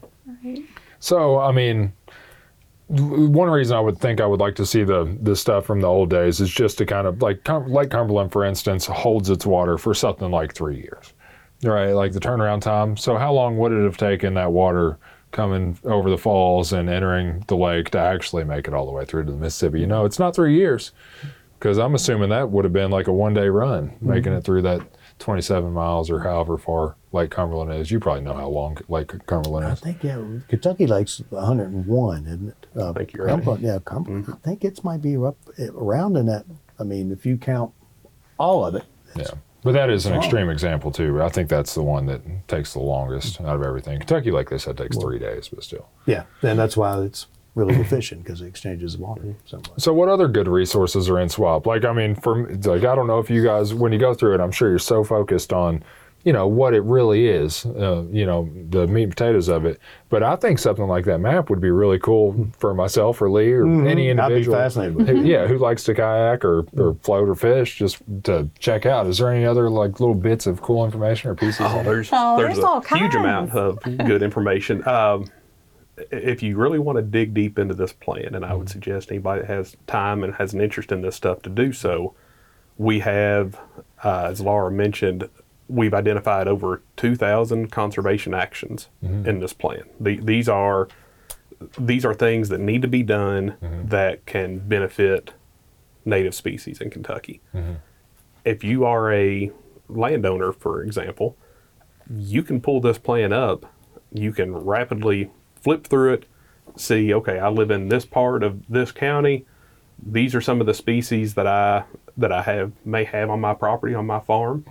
[1.00, 1.94] So, I mean,
[2.88, 5.88] one reason I would think I would like to see the the stuff from the
[5.88, 9.46] old days is just to kind of like Cum- Lake Cumberland, for instance, holds its
[9.46, 11.14] water for something like three years.
[11.64, 12.98] Right, like the turnaround time.
[12.98, 14.98] So how long would it have taken that water
[15.32, 19.06] coming over the falls and entering the lake to actually make it all the way
[19.06, 19.80] through to the Mississippi?
[19.80, 20.92] You know, it's not three years,
[21.60, 24.64] because I'm assuming that would have been like a one day run, making it through
[24.64, 24.82] that
[25.20, 27.92] 27 miles or however far Lake Cumberland is.
[27.92, 29.80] You probably know how long Lake Cumberland is.
[29.82, 32.66] I think yeah, Kentucky Lake's 101, isn't it?
[32.76, 33.60] Uh, I think you're right.
[33.60, 34.26] Yeah, Cumberland.
[34.30, 35.38] I think it might be up
[35.76, 36.46] around in that.
[36.80, 37.72] I mean, if you count
[38.40, 38.84] all of it,
[39.16, 39.28] Yeah.
[39.64, 41.22] But that is an extreme example too.
[41.22, 44.00] I think that's the one that takes the longest out of everything.
[44.00, 45.88] Kentucky, like they said, takes three days, but still.
[46.06, 49.70] yeah, and that's why it's really efficient because it exchanges the water so much.
[49.78, 51.66] So, what other good resources are in Swap?
[51.68, 54.36] Like, I mean, for like, I don't know if you guys, when you go through
[54.36, 55.84] it, I'm sure you're so focused on,
[56.24, 59.80] you know, what it really is, uh, you know, the meat and potatoes of it.
[60.10, 63.52] But I think something like that map would be really cool for myself or Lee
[63.54, 63.72] or any
[64.08, 64.20] Mm-hmm.
[64.20, 64.58] I'd be individual.
[64.58, 65.16] fascinated with it.
[65.18, 69.08] who- yeah, who likes to kayak or, or float or fish, just to check out.
[69.08, 71.62] Is there any other like little bits of cool information or pieces?
[71.68, 74.88] Oh, in there's Oh, there's, there's a huge amount of good information.
[74.88, 75.26] Um,
[76.12, 79.42] if you really want to dig deep into this plan, and I would suggest anybody
[79.42, 82.16] that has time and has an interest in this stuff to do so,
[82.78, 83.60] we have,
[84.04, 85.30] uh, as Laura mentioned,
[85.72, 89.28] we've identified over 2,000 conservation actions mm-hmm.
[89.28, 89.84] in this plan.
[90.00, 90.90] The, these are
[91.78, 93.88] these are things that need to be done mm-hmm.
[93.90, 95.34] that can benefit
[96.04, 97.40] native species in Kentucky.
[97.54, 97.74] Mm-hmm.
[98.44, 99.52] If you are a
[99.88, 101.38] landowner, for example,
[102.10, 103.72] you can pull this plan up.
[104.12, 105.30] You can rapidly
[105.62, 106.26] flip through it,
[106.76, 109.46] see, okay, I live in this part of this county.
[110.04, 111.84] These are some of the species that I
[112.18, 114.66] that I have may have on my property on my farm.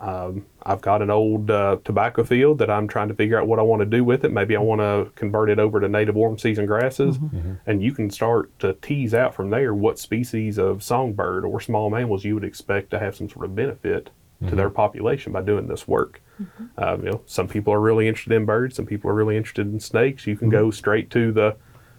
[0.00, 3.58] Um, I've got an old uh, tobacco field that I'm trying to figure out what
[3.58, 4.30] I want to do with it.
[4.30, 7.16] Maybe I want to convert it over to native warm season grasses,
[7.66, 11.90] and you can start to tease out from there what species of songbird or small
[11.90, 14.10] mammals you would expect to have some sort of benefit
[14.46, 16.22] to their population by doing this work.
[16.76, 18.76] Um, you know, some people are really interested in birds.
[18.76, 20.28] Some people are really interested in snakes.
[20.28, 21.56] You can go straight to the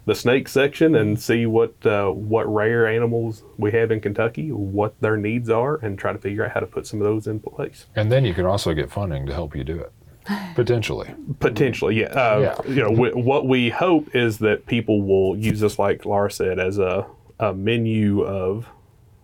[0.10, 5.00] the snake section and see what uh, what rare animals we have in Kentucky, what
[5.02, 7.40] their needs are, and try to figure out how to put some of those in
[7.40, 7.86] place.
[7.96, 9.94] And then you can also get funding to help you do it,
[10.56, 11.14] potentially.
[11.40, 12.08] Potentially, yeah.
[12.08, 12.72] Uh, Yeah.
[12.72, 16.58] You know, w- what we hope is that people will use this, like Laura said,
[16.60, 17.06] as a,
[17.40, 18.68] a menu of,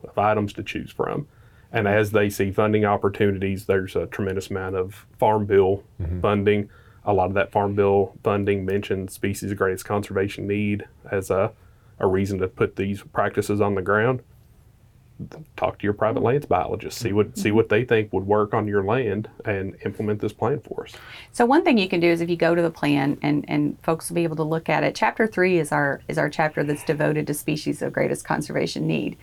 [0.03, 1.27] of items to choose from.
[1.71, 5.83] And as they see funding opportunities, there's a tremendous amount of farm bill
[6.21, 6.69] funding.
[7.05, 11.51] A lot of that farm bill funding mentioned species of greatest conservation need as a,
[11.99, 14.21] a reason to put these practices on the ground.
[15.55, 16.25] Talk to your private mm-hmm.
[16.25, 20.19] lands biologist, see what see what they think would work on your land, and implement
[20.19, 20.93] this plan for us.
[21.31, 23.77] So one thing you can do is if you go to the plan and, and
[23.81, 24.93] folks will be able to look at it.
[24.93, 29.15] Chapter three is our is our chapter that's devoted to species of greatest conservation need.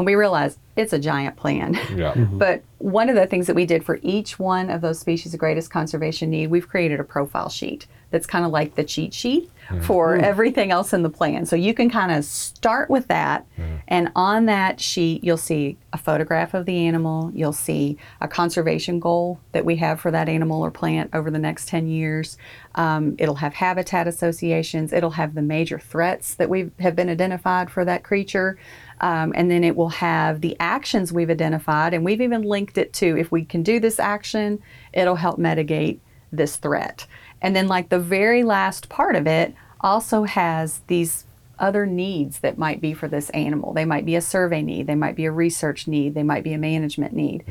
[0.00, 1.78] And we realize it's a giant plan.
[1.94, 2.14] Yeah.
[2.32, 5.40] But one of the things that we did for each one of those species of
[5.40, 9.50] greatest conservation need, we've created a profile sheet that's kind of like the cheat sheet
[9.82, 11.46] for everything else in the plan.
[11.46, 13.46] So you can kind of start with that,
[13.86, 18.98] and on that sheet, you'll see a photograph of the animal, you'll see a conservation
[18.98, 22.36] goal that we have for that animal or plant over the next 10 years.
[22.74, 27.70] Um, it'll have habitat associations, it'll have the major threats that we have been identified
[27.70, 28.58] for that creature.
[29.00, 32.92] Um, and then it will have the actions we've identified, and we've even linked it
[32.94, 37.06] to if we can do this action, it'll help mitigate this threat.
[37.42, 41.24] And then, like the very last part of it, also has these
[41.58, 43.72] other needs that might be for this animal.
[43.72, 46.52] They might be a survey need, they might be a research need, they might be
[46.52, 47.44] a management need.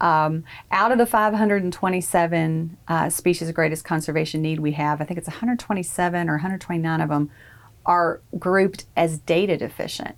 [0.00, 5.18] Um, out of the 527 uh, species of greatest conservation need we have, I think
[5.18, 7.30] it's 127 or 129 of them
[7.86, 10.16] are grouped as data deficient.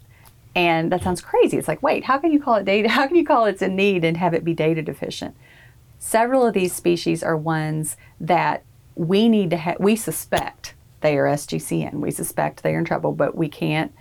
[0.57, 1.59] And that sounds crazy.
[1.59, 2.89] It's like, wait, how can you call it data?
[2.97, 5.37] How can you call it's a need and have it be data deficient?
[5.99, 8.65] Several of these species are ones that
[8.95, 11.95] we need to have, we suspect they are SGCN.
[11.95, 13.93] We suspect they are in trouble, but we can't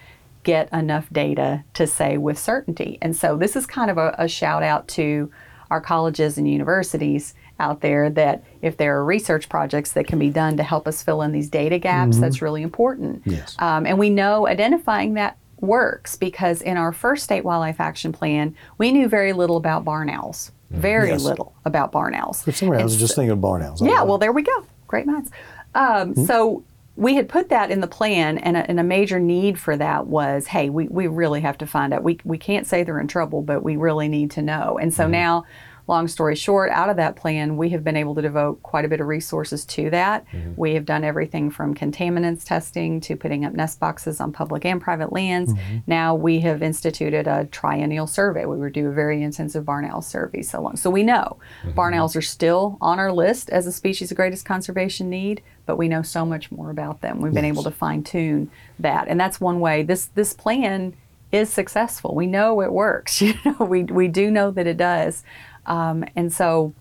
[0.43, 2.97] get enough data to say with certainty.
[3.01, 5.29] And so this is kind of a, a shout out to
[5.69, 10.29] our colleges and universities out there that if there are research projects that can be
[10.29, 13.23] done to help us fill in these data gaps, that's really important.
[13.25, 13.55] Yes.
[13.59, 18.55] Um, and we know identifying that works because in our first state wildlife action plan,
[18.77, 20.51] we knew very little about barn owls.
[20.71, 20.81] Mm-hmm.
[20.81, 21.23] Very Yes.
[21.23, 22.43] little about barn owls.
[22.43, 23.81] For some reason, I was just thinking of barn owls.
[23.81, 24.65] yeah, well, there we go.
[24.87, 25.31] Great minds.
[25.73, 26.25] Um, mm-hmm.
[26.25, 26.63] So
[26.95, 30.07] we had put that in the plan, and a, and a major need for that
[30.07, 32.03] was hey, we, we really have to find out.
[32.03, 34.77] We, we can't say they're in trouble, but we really need to know.
[34.81, 35.11] And so mm-hmm.
[35.11, 35.45] now
[35.87, 38.87] long story short, out of that plan, we have been able to devote quite a
[38.87, 40.25] bit of resources to that.
[40.27, 40.53] Mm-hmm.
[40.55, 44.81] We have done everything from contaminants testing to putting up nest boxes on public and
[44.81, 45.53] private lands.
[45.53, 45.77] Mm-hmm.
[45.87, 48.45] Now we have instituted a triennial survey.
[48.45, 50.75] We would do a very intensive barn owl survey so long.
[50.75, 51.71] So we know mm-hmm.
[51.71, 55.77] barn owls are still on our list as a species of greatest conservation need, but
[55.77, 57.21] we know so much more about them.
[57.21, 59.83] We've been able to fine tune that, and that's one way.
[59.83, 60.95] This this plan
[61.31, 62.15] is successful.
[62.15, 63.21] We know it works.
[63.25, 65.23] You know, we we do know that it does,
[65.65, 66.73] um, and so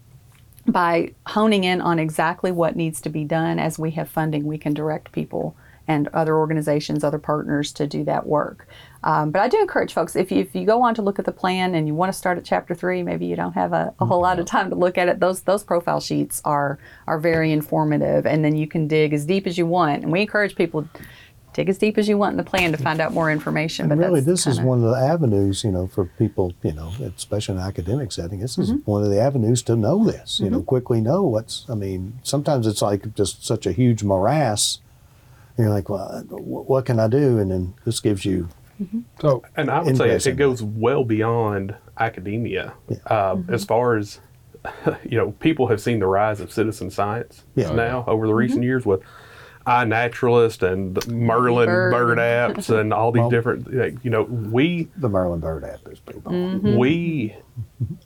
[0.67, 4.59] by honing in on exactly what needs to be done as we have funding, we
[4.59, 5.55] can direct people
[5.87, 8.67] and other organizations, other partners to do that work.
[9.03, 11.27] Um, but I do encourage folks if you, if you go on to look at
[11.27, 13.93] the plan and you want to start at chapter three, maybe you don't have a,
[14.01, 15.21] a whole lot of time to look at it.
[15.21, 19.47] Those those profile sheets are are very informative, and then you can dig as deep
[19.47, 20.03] as you want.
[20.03, 20.89] And we encourage people
[21.55, 23.91] dig as deep as you want in the plan to find out more information.
[23.91, 26.73] And but really, this is kinda- one of the avenues, you know, for people, you
[26.73, 28.41] know, especially in an academic setting.
[28.41, 28.91] This is Mm-hmm.
[28.91, 31.65] one of the avenues to know this, you know, quickly know what's.
[31.71, 34.81] I mean, sometimes it's like just such a huge morass.
[35.57, 37.39] You're like, well, what can I do?
[37.39, 38.49] And then this gives you.
[39.21, 42.75] So And I would say it, goes well beyond academia.
[43.07, 44.19] Uh, As far as,
[45.09, 47.73] you know, people have seen the rise of citizen science Yeah.
[47.73, 49.01] now over the recent years with
[49.67, 51.93] iNaturalist and the Merlin Bird.
[51.93, 55.81] bird apps and all these Well- different, like, you know, we The Merlin Bird app
[55.91, 56.33] is people.
[56.33, 56.77] Mm-hmm.
[56.77, 57.35] we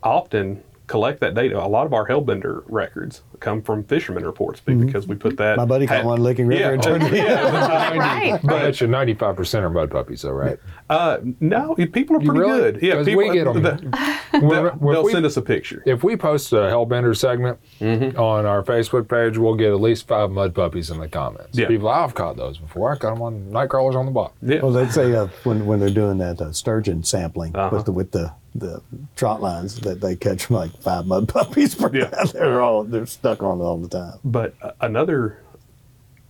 [0.02, 1.62] often collect that data.
[1.62, 5.52] A lot of our Hellbender records come from fishermen reports because we put that.
[5.58, 5.60] Mm-hmm.
[5.60, 7.24] My buddy caught one Licking River Yeah, and turned it in.
[7.26, 8.32] right.
[8.42, 10.58] I bet you 95% are mud puppies, though, right?
[10.90, 12.58] Uh, no, people are pretty really?
[12.72, 12.82] good.
[12.82, 13.62] Yeah, people, we get 'em.
[13.62, 15.82] the- When- they'll, we- send us a picture.
[15.86, 18.18] If we post a Hellbender segment Mm-hmm.
[18.18, 21.58] on our Facebook page, we'll get at least five mud puppies in the comments.
[21.58, 21.68] Yeah.
[21.68, 22.92] People, I've caught those before.
[22.92, 24.34] I caught them on night crawlers on the bottom.
[24.42, 24.60] Yeah.
[24.62, 27.76] Well, they'd say uh, when when they're doing that uh, sturgeon sampling Uh-huh.
[27.76, 28.80] with the with the the
[29.14, 32.06] trot lines that they catch like five mud puppies per Yeah.
[32.32, 34.18] they're all they're stuck on it all the time.
[34.24, 35.38] But uh, another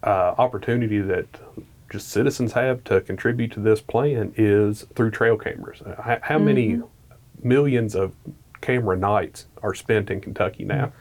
[0.03, 1.27] uh, opportunity that
[1.91, 5.81] just citizens have to contribute to this plan is through trail cameras.
[5.83, 6.81] Uh, How, how many
[7.43, 8.15] millions of
[8.61, 10.93] camera nights are spent in Kentucky now?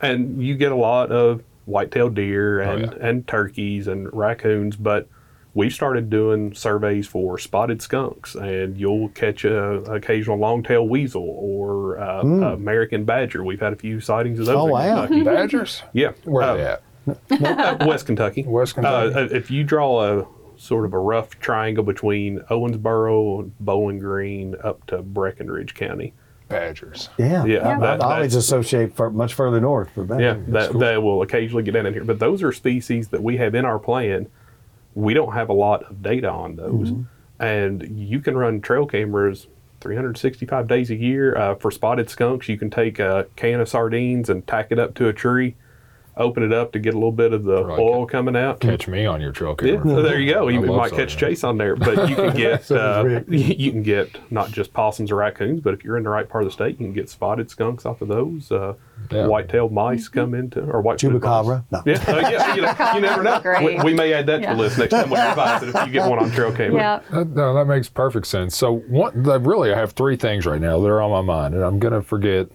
[0.00, 3.08] And you get a lot of white-tailed deer and, yeah.
[3.08, 5.08] and turkeys and raccoons, but
[5.54, 11.98] we've started doing surveys for spotted skunks, and you'll catch a occasional long-tailed weasel or
[11.98, 13.42] uh, American badger.
[13.42, 14.56] We've had a few sightings of those.
[14.56, 15.06] Oh, wow.
[15.06, 15.24] Kentucky.
[15.24, 15.82] Badgers?
[15.92, 16.12] Yeah.
[16.24, 16.82] Where Uh, are they at?
[17.06, 18.42] Uh, West Kentucky.
[18.44, 19.14] West Kentucky.
[19.14, 20.26] Uh, if you draw a
[20.56, 26.12] sort of a rough triangle between Owensboro, and Bowling Green, up to Breckinridge County.
[26.48, 27.08] Badgers.
[27.18, 30.20] Yeah, Yeah, I, that- I always associate far, much further north for that.
[30.20, 32.04] Yeah, that, that will occasionally get down in here.
[32.04, 34.28] But those are species that we have in our plan.
[34.94, 36.92] We don't have a lot of data on those.
[37.38, 39.48] And you can run trail cameras
[39.80, 41.36] 365 days a year.
[41.36, 44.94] Uh, for spotted skunks, you can take a can of sardines and tack it up
[44.94, 45.54] to a tree,
[46.16, 47.78] open it up to get a little bit of the Right.
[47.78, 48.60] oil coming out.
[48.60, 50.02] Catch me on your trail Yeah, camera.
[50.02, 50.48] there you go.
[50.48, 51.14] You I might catch sardines.
[51.14, 55.16] chase on there, but you can get uh, you can get not just possums or
[55.16, 57.50] raccoons, but if you're in the right part of the state, you can get spotted
[57.50, 58.50] skunks off of those.
[58.50, 58.74] Uh,
[59.12, 59.26] Yeah.
[59.28, 61.64] White-tailed mice come into or white Chupacabra.
[61.70, 61.82] No.
[61.86, 62.54] Yeah, uh, yeah.
[62.56, 63.40] You, know, you never know.
[63.64, 65.68] We, we may add that to the list next time we revise it.
[65.74, 66.76] If you get one on trail camera.
[66.76, 67.00] Yeah.
[67.18, 68.56] That, no, that makes perfect sense.
[68.56, 71.54] So, what, that really, I have three things right now that are on my mind,
[71.54, 72.48] and I'm going to forget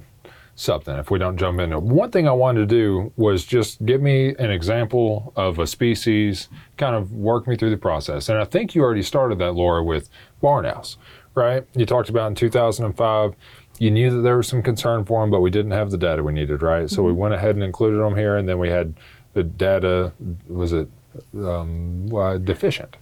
[0.56, 1.84] something if we don't jump into it.
[1.84, 6.49] One thing I wanted to do was just give me an example of a species,
[6.78, 8.30] kind of work me through the process.
[8.30, 10.10] And I think you already started that, Laura, with
[10.41, 10.97] barn owls,
[11.36, 11.66] right?
[11.76, 13.36] You talked about in 2005,
[13.80, 16.22] you knew that there was some concern for them, but we didn't have the data
[16.22, 16.89] we needed, right?
[16.89, 18.93] So we went ahead and included them here, and then we had
[19.34, 20.12] the data,
[20.47, 20.88] was it
[21.36, 22.97] um, uh, deficient?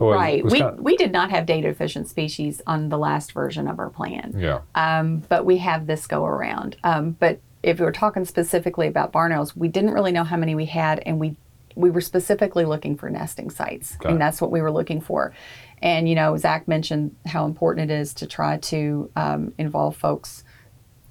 [0.00, 0.44] Right.
[0.44, 3.90] We, kinda- we did not have data efficient species on the last version of our
[3.90, 4.34] plan.
[4.36, 4.60] yeah.
[4.74, 6.76] um, but we have this go around.
[6.84, 10.36] Um, but if we were talking specifically about barn owls, we didn't really know how
[10.36, 11.36] many we had, and we
[11.74, 14.08] we were specifically looking for nesting sites, Okay.
[14.10, 15.32] and that's what we were looking for.
[15.80, 20.42] And you know, Zach mentioned how important it is to try to um, involve folks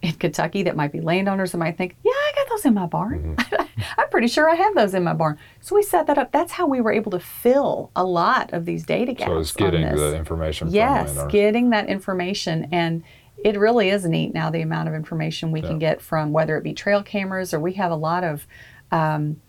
[0.02, 2.86] in Kentucky that might be landowners that might think, yeah, I got those in my
[2.86, 3.36] barn.
[3.98, 5.38] I'm pretty sure I have those in my barn.
[5.60, 6.32] So we set that up.
[6.32, 9.32] That's how we were able to fill a lot of these data gaps.
[9.32, 12.68] So it's getting the information Yes, getting that information.
[12.72, 13.04] And
[13.44, 16.64] it really is neat now the amount of information we can get from whether it
[16.64, 18.48] be trail cameras or we have a lot of
[18.92, 19.42] um,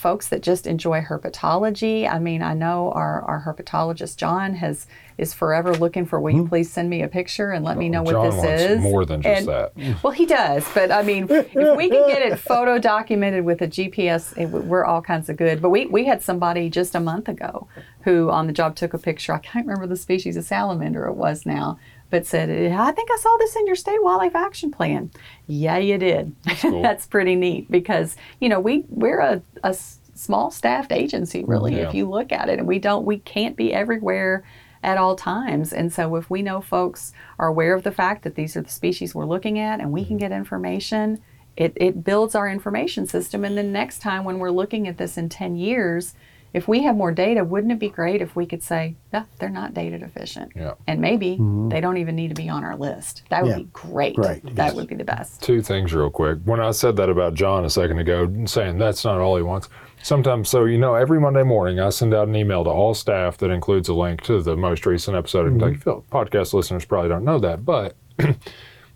[0.00, 2.10] folks that just enjoy herpetology.
[2.10, 4.86] I mean, I know our, our herpetologist John has
[5.18, 6.18] is forever looking for.
[6.18, 6.48] Will you hmm.
[6.48, 8.80] please send me a picture and let me know what John this wants is?
[8.80, 10.02] more than just And- that.
[10.02, 13.68] Well, he does, but I mean, if we can get it photo documented with a
[13.68, 15.60] GPS, it, we're all kinds of good.
[15.60, 17.68] But we, we had somebody just a month ago
[18.04, 19.34] who on the job took a picture.
[19.34, 21.78] I can't remember the species of salamander it was now,
[22.10, 25.10] but said, I think I saw this in your state wildlife action plan.
[25.46, 26.34] Yeah, you did.
[26.60, 26.82] cool.
[26.82, 29.20] That's pretty neat because, you know, we, we're
[29.62, 29.74] a
[30.20, 31.88] small staffed agency, really, Yeah.
[31.88, 32.58] if you look at it.
[32.58, 34.44] And we don't, we can't be everywhere
[34.82, 35.72] at all times.
[35.72, 38.70] And so if we know folks are aware of the fact that these are the
[38.70, 40.28] species we're looking at and we can mm-hmm.
[40.28, 41.20] get information,
[41.56, 43.44] it, it builds our information system.
[43.44, 46.14] And then next time when we're looking at this in 10 years,
[46.52, 49.48] if we have more data, wouldn't it be great if we could say, yeah, they're
[49.48, 50.52] not data deficient?
[50.56, 50.74] Yeah.
[50.86, 51.68] And maybe mm-hmm.
[51.68, 53.22] they don't even need to be on our list.
[53.30, 53.58] That would Yeah.
[53.58, 54.16] be great.
[54.16, 54.74] Great, That yes.
[54.74, 55.42] would be the best.
[55.42, 56.38] two things real quick.
[56.44, 59.68] When I said that about John a second ago, saying that's not all he wants.
[60.02, 63.36] Sometimes, so you know, every Monday morning I send out an email to all staff
[63.38, 65.60] that includes a link to the most recent episode of mm-hmm.
[65.60, 66.10] Kentucky Afield.
[66.10, 67.96] Podcast listeners probably don't know that, but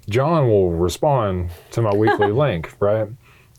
[0.09, 3.09] John will respond to my weekly link, right?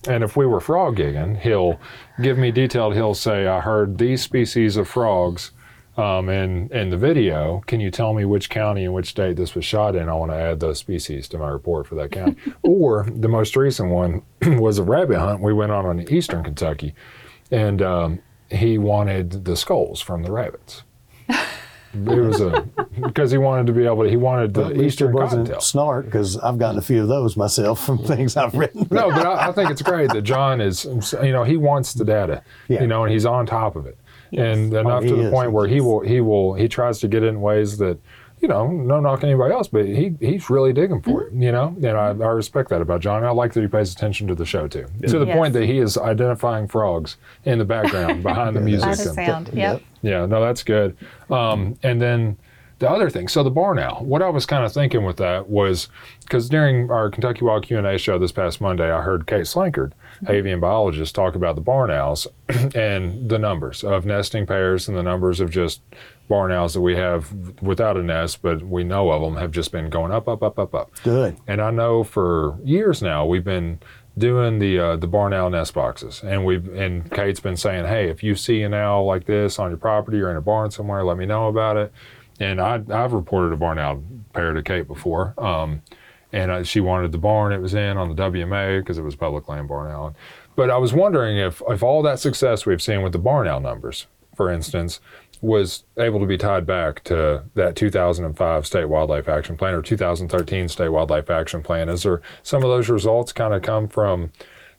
[0.07, 1.79] And if we were frog gigging, he'll
[2.21, 2.93] give me detailed.
[2.93, 5.51] He'll say, "I heard these species of frogs."
[5.97, 9.55] um, in in the video, can you tell me which county and which state this
[9.55, 10.09] was shot in?
[10.09, 12.35] I want to add those species to my report for that county.
[12.63, 14.21] or the most recent one
[14.59, 16.93] was a rabbit hunt we went on in eastern Kentucky,
[17.49, 20.83] and um, he wanted the skulls from the rabbits.
[21.95, 22.61] It was a
[23.01, 24.09] because he wanted to be able to.
[24.09, 27.97] He wanted the eastern wasn't snark because I've gotten a few of those myself from
[27.97, 28.87] things I've written.
[28.91, 30.85] No, but I, I think it's great that John is,
[31.23, 32.81] you know, he wants the data, Yeah.
[32.81, 33.97] you know, and he's on top of it,
[34.31, 35.31] and enough oh, he to the is.
[35.31, 37.97] point where he will, he will, he tries to get in ways that,
[38.39, 41.41] you know, no knock anybody else, but he he's really digging for Mm-hmm.
[41.41, 43.23] it, you know, and I, I respect that about John.
[43.23, 45.35] I like that he pays attention to the show too, to the Yes.
[45.37, 48.89] point that he is identifying frogs in the background behind the music.
[48.89, 49.49] By the and- sound.
[49.53, 49.81] Yep.
[50.01, 50.97] yeah, no, that's good.
[51.29, 52.37] Um, and then
[52.79, 54.03] the other thing, so the barn owl.
[54.03, 55.87] What I was kind of thinking with that was
[56.23, 59.45] because during our Kentucky Wild Q and A show this past Monday, I heard Kate
[59.45, 59.93] Slankard,
[60.27, 62.27] avian biologist, talk about the barn owls
[62.75, 65.79] and the numbers of nesting pairs and the numbers of just
[66.27, 69.71] barn owls that we have without a nest, but we know of them have just
[69.71, 70.91] been going up, up, up, up, up.
[71.03, 71.37] Good.
[71.47, 73.79] And I know for years now we've been
[74.17, 78.09] doing the uh, the barn owl nest boxes, and we've and Kate's been saying, hey,
[78.09, 81.03] if you see an owl like this on your property or in a barn somewhere,
[81.03, 81.91] let me know about it.
[82.39, 84.03] And I I've reported a barn owl
[84.33, 85.33] pair to Kate before.
[85.37, 85.81] Um,
[86.31, 89.15] and uh, she wanted the barn it was in on the WMA because it was
[89.15, 90.15] public land barn owl.
[90.55, 93.59] But I was wondering if if all that success we've seen with the barn owl
[93.59, 94.99] numbers, for instance,
[95.45, 100.67] was able to be tied back to that 2005 state wildlife action plan or 2013
[100.67, 101.87] state wildlife action plan.
[101.87, 104.31] Is there some of those results kind of come from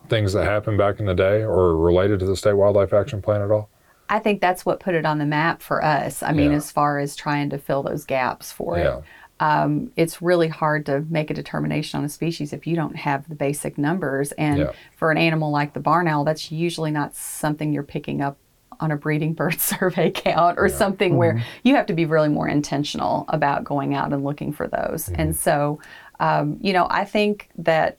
[0.09, 3.43] things that happened back in the day or related to the state wildlife action plan
[3.43, 3.69] at all?
[4.09, 6.23] I think that's what put it on the map for us.
[6.23, 6.57] I mean, Yeah.
[6.59, 8.99] as far as trying to fill those gaps for Yeah.
[8.99, 9.03] it.
[9.39, 13.29] Um, it's really hard to make a determination on a species if you don't have
[13.29, 14.33] the basic numbers.
[14.33, 14.71] And Yeah.
[14.97, 18.39] for an animal like the barn owl, that's usually not something you're picking up
[18.81, 22.49] on a breeding bird survey count or something where you have to be really more
[22.49, 25.09] intentional about going out and looking for those.
[25.09, 25.81] And so,
[26.21, 27.99] um, you know, I think that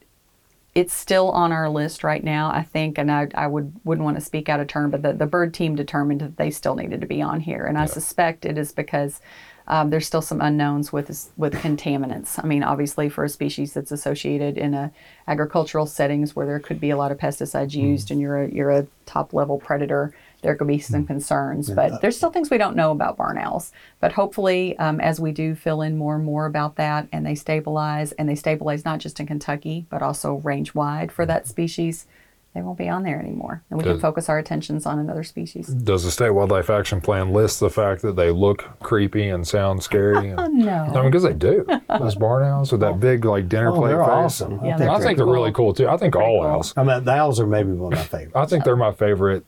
[0.78, 2.52] it's still on our list right now.
[2.52, 5.12] I think, and I, I would wouldn't want to speak out of turn, but the,
[5.12, 8.46] the bird team determined that they still needed to be on here, and I suspect
[8.46, 9.20] it is because
[9.68, 12.42] um, there's still some unknowns with with contaminants.
[12.42, 14.92] I mean, obviously, for a species that's associated in a
[15.28, 18.70] agricultural settings where there could be a lot of pesticides used, and you're a you're
[18.70, 20.14] a top level predator,
[20.48, 21.70] there could be some concerns.
[21.70, 23.74] But there's still things we don't know about barn owls.
[24.00, 27.36] But hopefully, um, as we do fill in more and more about that, and they
[27.36, 32.08] stabilize, and they stabilize not just in Kentucky, but also range wide for that species,
[32.54, 35.68] they won't be on there anymore, and we can focus our attentions on another species.
[35.68, 39.84] Does the state wildlife action plan list the fact that they look creepy and sound
[39.84, 40.30] scary?
[40.32, 41.02] And, I No.
[41.02, 41.68] mean, because they do.
[42.00, 44.10] Those barn owls with that big like dinner Oh, plate they're face.
[44.10, 44.60] awesome.
[44.66, 45.88] Yeah, I they're I think, think they're really cool too.
[45.90, 46.48] I think all cool.
[46.48, 46.74] owls.
[46.78, 48.32] I mean, the owls are maybe one of my favorites.
[48.36, 49.46] I think they're my favorite.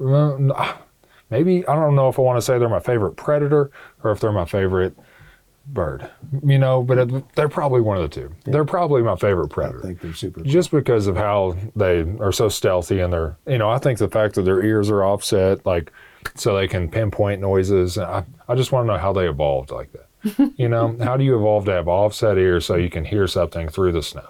[0.00, 0.80] N- ah,
[1.30, 3.70] Maybe I don't know if I want to say they're my favorite predator
[4.02, 4.96] or if they're my favorite
[5.66, 6.10] bird.
[6.44, 8.34] You know, but it, they're probably one of the two.
[8.44, 9.78] They're probably my favorite predator.
[9.78, 10.40] I think they're super.
[10.40, 10.50] Cool.
[10.50, 14.08] Just because of how they are so stealthy and they're, you know, I think the
[14.08, 15.92] fact that their ears are offset, like,
[16.34, 17.96] so they can pinpoint noises.
[17.96, 20.52] I, I just want to know how they evolved like that.
[20.56, 23.68] you know, how do you evolve to have offset ears so you can hear something
[23.68, 24.28] through the snow?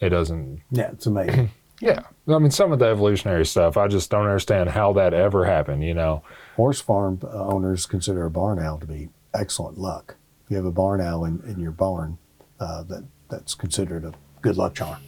[0.00, 1.50] It doesn't Yeah, it's amazing.
[1.82, 2.02] yeah.
[2.28, 5.82] I mean, some of the evolutionary stuff, I just don't understand how that ever happened,
[5.84, 6.22] you know?
[6.54, 10.14] Horse farm uh, owners consider a barn owl to be excellent luck.
[10.44, 12.18] If you have a barn owl in, in your barn,
[12.60, 14.12] uh, that that's considered a
[14.42, 15.00] good luck charm.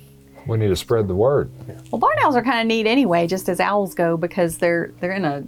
[0.49, 1.53] We need to spread the word.
[1.93, 5.12] Well, barn owls are kind of neat anyway, just as owls go, because they're they're
[5.12, 5.45] in a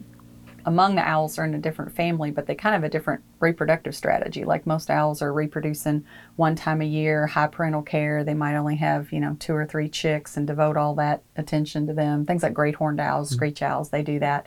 [0.67, 3.23] among the owls are in a different family, but they kind of have a different
[3.39, 4.45] reproductive strategy.
[4.45, 6.05] Like most owls are reproducing
[6.35, 8.25] one time a year, high parental care.
[8.25, 11.87] They might only have you know two or three chicks and devote all that attention
[11.87, 12.27] to them.
[12.27, 13.37] Things like great horned owls, mm-hmm.
[13.37, 14.47] screech owls, they do that.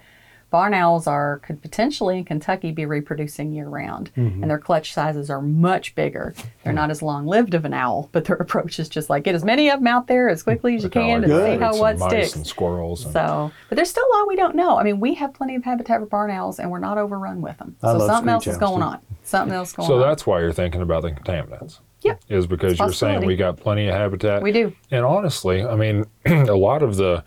[0.50, 4.42] Barn owls are could potentially in Kentucky be reproducing year round, Mm-hmm.
[4.42, 6.34] and their clutch sizes are much bigger.
[6.64, 9.36] They're not as long lived of an owl, but their approach is just like get
[9.36, 11.98] as many of them out there as quickly as you can and see how what
[12.00, 12.36] mice sticks.
[12.36, 13.04] and squirrels.
[13.06, 14.78] and- So, but there's still a lot we don't know.
[14.78, 17.58] I mean, we have plenty of habitat for barn owls, and we're not overrun with
[17.58, 17.76] them.
[17.84, 18.84] I So something else is going too.
[18.88, 19.00] on.
[19.24, 20.02] Something else going So on.
[20.02, 21.80] So that's why you're thinking about the contaminants.
[22.02, 22.16] Yeah.
[22.30, 24.42] Is because you're saying we got plenty of habitat.
[24.42, 24.74] We do.
[24.90, 27.24] And honestly, I mean, a lot of the,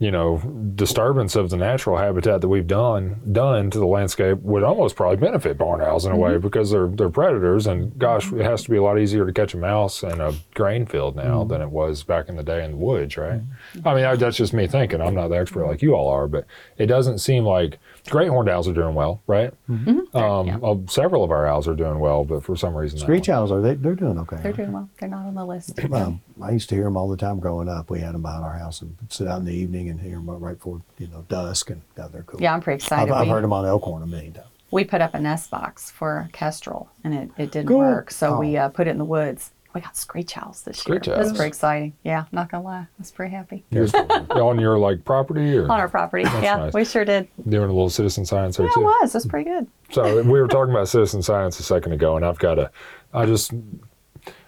[0.00, 0.38] you know,
[0.76, 5.16] disturbance of the natural habitat that we've done done to the landscape would almost probably
[5.16, 6.22] benefit barn owls in a Mm-hmm.
[6.22, 9.32] way because they're they're predators and gosh, it has to be a lot easier to
[9.32, 11.48] catch a mouse in a grain field now Mm-hmm.
[11.52, 13.40] than it was back in the day in the woods, right?
[13.84, 15.00] I mean, I, that's just me thinking.
[15.00, 16.46] I'm not the expert like you all are, but
[16.76, 17.78] it doesn't seem like
[18.10, 19.52] great horned owls are doing well, right?
[19.68, 20.16] Mm-hmm.
[20.16, 20.58] Um, Yeah.
[20.62, 23.50] uh, several of our owls are doing well, but for some reason, that Screech owls
[23.52, 23.74] are they?
[23.74, 24.36] They're doing okay.
[24.42, 24.88] They're doing well.
[24.98, 25.78] They're not on the list.
[25.92, 27.90] Um, I used to hear them all the time growing up.
[27.90, 30.28] We had them behind our house and sit out in the evening and hear them
[30.28, 32.40] right before you know dusk, and yeah, they're cool.
[32.40, 33.12] Yeah, I'm pretty I've, excited.
[33.14, 34.46] I've We- heard them on Elkhorn a million times.
[34.70, 37.78] we put up a nest box for kestrel and it, it didn't Good.
[37.78, 38.64] work so we Oh.
[38.64, 41.16] uh, put it in the woods we got screech owls this Screech year.
[41.16, 41.92] That's pretty exciting.
[42.02, 42.78] Yeah not gonna lie.
[42.80, 43.64] I was pretty happy.
[43.70, 43.88] You're-
[44.30, 45.64] on your like property or?
[45.64, 46.24] On our property.
[46.42, 46.72] Yeah nice.
[46.74, 47.28] we sure did.
[47.48, 48.80] Doing a little citizen science there yeah it too.
[48.82, 49.12] was.
[49.12, 49.66] That's pretty good.
[49.90, 52.70] So we were talking about citizen science a second ago, and I've got to,
[53.14, 53.52] I just,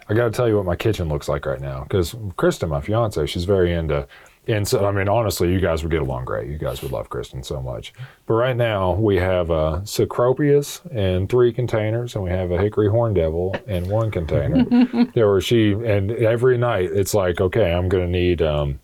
[0.07, 1.81] I got to tell you what my kitchen looks like right now.
[1.83, 4.07] Because Kristen, my fiance, she's very into.
[4.47, 6.49] And so, I mean, honestly, you guys would get along great.
[6.49, 7.93] You guys would love Kristen so much.
[8.25, 12.89] But right now, we have a Cecropias in three containers, and we have a Hickory
[12.89, 14.65] Horn Devil in one container.
[15.13, 18.79] there were she, and every night it's like, okay, I'm going to need um,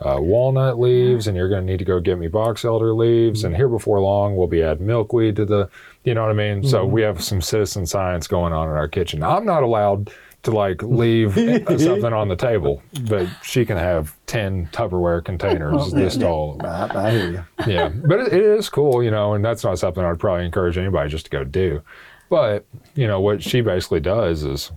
[0.00, 3.44] uh, walnut leaves, and you're going to need to go get me box elder leaves.
[3.44, 5.70] And here before long, we'll be adding milkweed to the,
[6.04, 6.62] you know what I mean?
[6.64, 9.22] So we have some citizen science going on in our kitchen.
[9.22, 10.10] I'm not allowed
[10.42, 16.16] to like leave something on the table, but she can have 10 Tupperware containers this
[16.16, 16.60] tall.
[16.64, 17.44] I, I hear you.
[17.66, 20.78] Yeah, but it, it is cool, you know, and that's not something I'd probably encourage
[20.78, 21.82] anybody just to go do.
[22.28, 24.70] But, you know, what she basically does is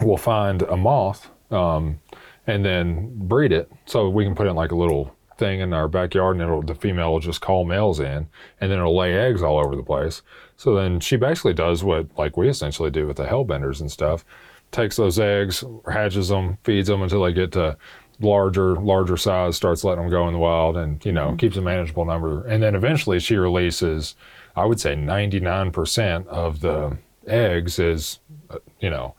[0.00, 2.00] we'll find a moth um,
[2.46, 5.72] and then breed it so we can put it in like a little thing in
[5.72, 8.28] our backyard and it'll, the female will just call males in
[8.60, 10.22] and then it'll lay eggs all over the place.
[10.56, 14.24] So then she basically does what like we essentially do with the hellbenders and stuff.
[14.72, 17.76] Takes those eggs, hatches them, feeds them until they get to
[18.20, 21.62] larger, larger size, starts letting them go in the wild and, you know, keeps a
[21.62, 22.46] manageable number.
[22.46, 24.16] And then eventually she releases,
[24.54, 26.96] I would say 99% of the
[27.26, 29.14] eggs is, uh, you know,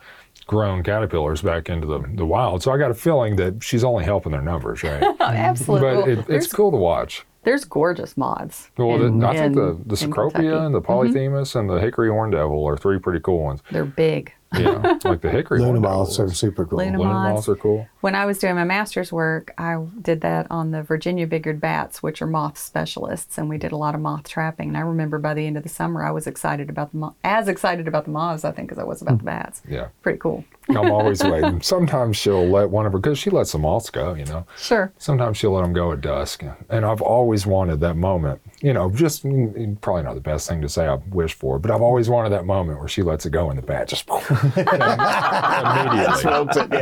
[0.46, 2.64] grown caterpillars back into the, the wild.
[2.64, 5.04] So I got a feeling that she's only helping their numbers, right?
[5.20, 7.26] absolutely but it, it's cool to watch.
[7.44, 11.56] there's gorgeous moths Well, in- the, I think the, in- the Cecropia and the Polyphemus
[11.56, 13.62] and the Hickory Horn Devil are three pretty cool ones.
[13.72, 15.98] they're big Yeah, like the Hickory Luna Devil.
[15.98, 16.80] moths are super cool.
[16.80, 17.36] Luna Luna moths.
[17.36, 17.88] moths are cool.
[18.02, 22.02] When I was doing my master's work, I did that on the Virginia big-eared bats,
[22.02, 24.70] which are moth specialists, and we did a lot of moth trapping.
[24.70, 27.16] And I remember by the end of the summer, I was excited about the mo-
[27.24, 29.18] as excited about the moths, I think, as I was about hmm.
[29.18, 29.62] the bats.
[29.68, 29.88] Yeah.
[30.02, 30.46] Pretty cool.
[30.70, 31.62] I'm always waiting.
[31.78, 34.46] Sometimes she'll let one of her, because she lets them all go, you know.
[34.58, 34.92] Sure.
[34.98, 36.44] Sometimes she'll let them go at dusk.
[36.70, 38.42] And I've always wanted that moment.
[38.62, 41.70] You know, just mm, probably not the best thing to say I wish for, but
[41.70, 44.66] I've always wanted that moment where she lets it go and the bat just immediately.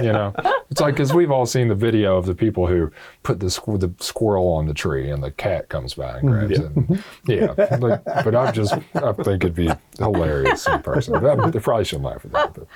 [0.06, 0.34] You know,
[0.72, 2.92] it's like, because we've all seen the video of the people who
[3.24, 6.60] put the, squ- the squirrel on the tree and the cat comes by and grabs
[6.60, 6.72] it.
[6.76, 7.54] And, yeah.
[7.78, 11.22] Like, but I've just, I think it'd be hilarious in person.
[11.22, 12.54] That, they probably shouldn't laugh at that.
[12.54, 12.68] But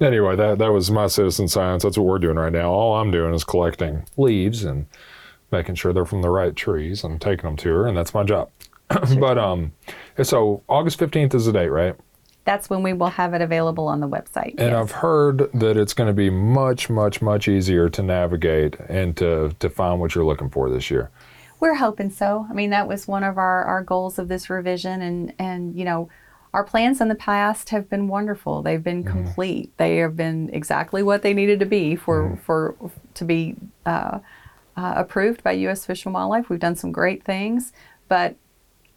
[0.00, 1.82] anyway, that, that was my citizen science.
[1.82, 2.70] That's what we're doing right now.
[2.70, 4.86] All I'm doing is collecting leaves and
[5.50, 8.22] making sure they're from the right trees and taking them to her, and that's my
[8.22, 8.50] job.
[8.88, 9.72] but um,
[10.22, 11.94] so August 15th is the date, right?
[12.44, 14.54] That's when we will have it available on the website.
[14.56, 14.74] And yes.
[14.74, 19.54] I've heard that it's going to be much, much, much easier to navigate and to,
[19.58, 21.10] to find what you're looking for this year.
[21.60, 22.46] We're hoping so.
[22.48, 25.84] I mean, that was one of our, our goals of this revision, and and you
[25.84, 26.08] know,
[26.54, 28.62] our plans in the past have been wonderful.
[28.62, 29.76] They've been complete.
[29.76, 32.74] They have been exactly what they needed to be for for
[33.14, 34.20] to be uh,
[34.76, 35.84] uh, approved by U.S.
[35.84, 36.48] Fish and Wildlife.
[36.48, 37.72] We've done some great things,
[38.08, 38.36] but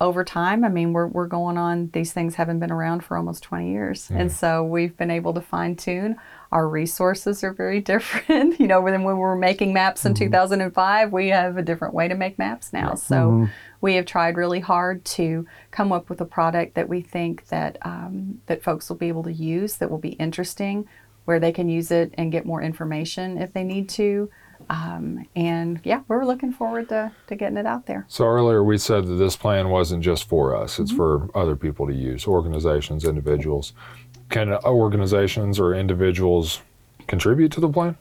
[0.01, 3.43] over time, I mean, we're, we're going on, these things haven't been around for almost
[3.43, 4.09] 20 years.
[4.09, 6.17] And so we've been able to fine tune.
[6.51, 8.59] Our resources are very different.
[8.59, 12.07] you know, than when we were making maps in 2005, we have a different way
[12.07, 12.95] to make maps now.
[12.95, 13.47] So
[13.81, 17.77] we have tried really hard to come up with a product that we think that,
[17.81, 20.87] um, that folks will be able to use, that will be interesting,
[21.25, 24.29] where they can use it and get more information if they need to.
[24.69, 28.05] Um, and yeah, we're looking forward to, to getting it out there.
[28.07, 31.87] So earlier we said that this plan wasn't just for us; it's for other people
[31.87, 33.73] to use, organizations, individuals.
[34.29, 36.61] Can organizations or individuals
[37.07, 37.97] contribute to the plan?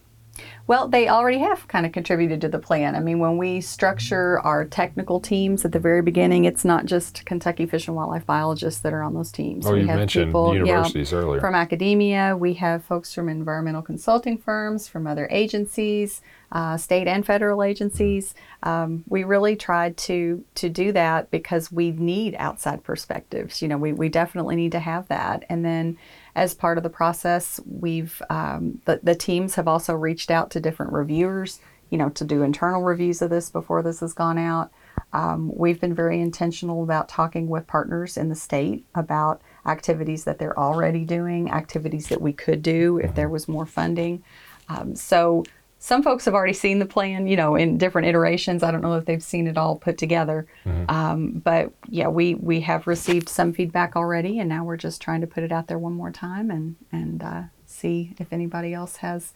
[0.67, 2.95] Well, they already have kind of contributed to the plan.
[2.95, 7.25] I mean, when we structure our technical teams at the very beginning, it's not just
[7.27, 9.67] Kentucky Fish and Wildlife biologists that are on those teams.
[9.67, 11.41] Oh, we you have mentioned people, yeah, universities earlier.
[11.41, 16.21] From academia, we have folks from environmental consulting firms, from other agencies,
[16.53, 18.35] uh, state and federal agencies.
[18.63, 23.61] Um, we really tried to to do that because we need outside perspectives.
[23.61, 25.45] You know, we, we definitely need to have that.
[25.49, 25.99] And then
[26.35, 30.61] as part of the process, we've um, the, the teams have also reached out to
[30.61, 31.61] different reviewers,
[31.91, 34.71] you know, to do internal reviews of this before this has gone out.
[35.13, 40.39] Um, we've been very intentional about talking with partners in the state about activities that
[40.39, 44.23] they're already doing, activities that we could do if there was more funding.
[44.69, 45.45] Um, so
[45.83, 48.63] some folks have already seen the plan, you know, in different iterations.
[48.63, 50.47] I don't know if they've seen it all put together,
[50.89, 55.23] um, but yeah, we we have received some feedback already, and now we're just trying
[55.23, 58.97] to put it out there one more time and and uh, see if anybody else
[58.97, 59.33] has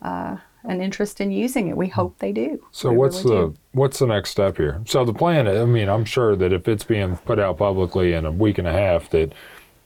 [0.00, 1.76] uh, an interest in using it.
[1.76, 2.62] We hope they do.
[2.70, 3.56] So We what's really the do.
[3.72, 4.80] what's the next step here?
[4.86, 8.24] So the plan, I mean, I'm sure that if it's being put out publicly in
[8.24, 9.32] a week and a half, that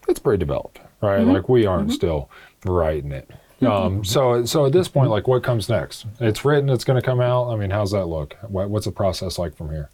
[0.09, 1.21] it's pretty developed, right?
[1.21, 1.33] Mm-hmm.
[1.33, 2.29] Like we aren't still
[2.67, 3.31] writing it.
[3.65, 6.07] Um, so so at this point, like what comes next?
[6.21, 6.69] It's written.
[6.69, 7.51] It's going to come out.
[7.51, 8.37] I mean, how's that look?
[8.43, 9.91] What, what's the process like from here?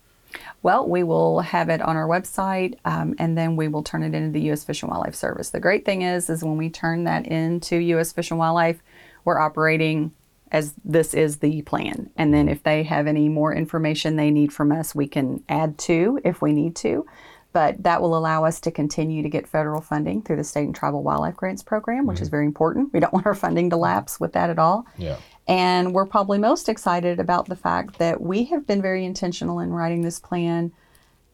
[0.63, 4.15] Well, we will have it on our website, um, and then we will turn it
[4.15, 4.65] into the U.S.
[4.65, 5.51] Fish and Wildlife Service.
[5.51, 8.13] The great thing is, is when we turn that into U.S.
[8.13, 8.83] Fish and Wildlife,
[9.25, 10.13] we're operating
[10.51, 12.11] as this is the plan.
[12.17, 15.79] And then if they have any more information they need from us, we can add
[15.79, 17.07] to if we need to.
[17.53, 20.75] But that will allow us to continue to get federal funding through the State and
[20.75, 22.93] Tribal Wildlife Grants Program, which is very important.
[22.93, 24.87] We don't want our funding to lapse with that at all.
[24.99, 25.17] Yeah.
[25.47, 29.71] And we're probably most excited about the fact that we have been very intentional in
[29.71, 30.73] writing this plan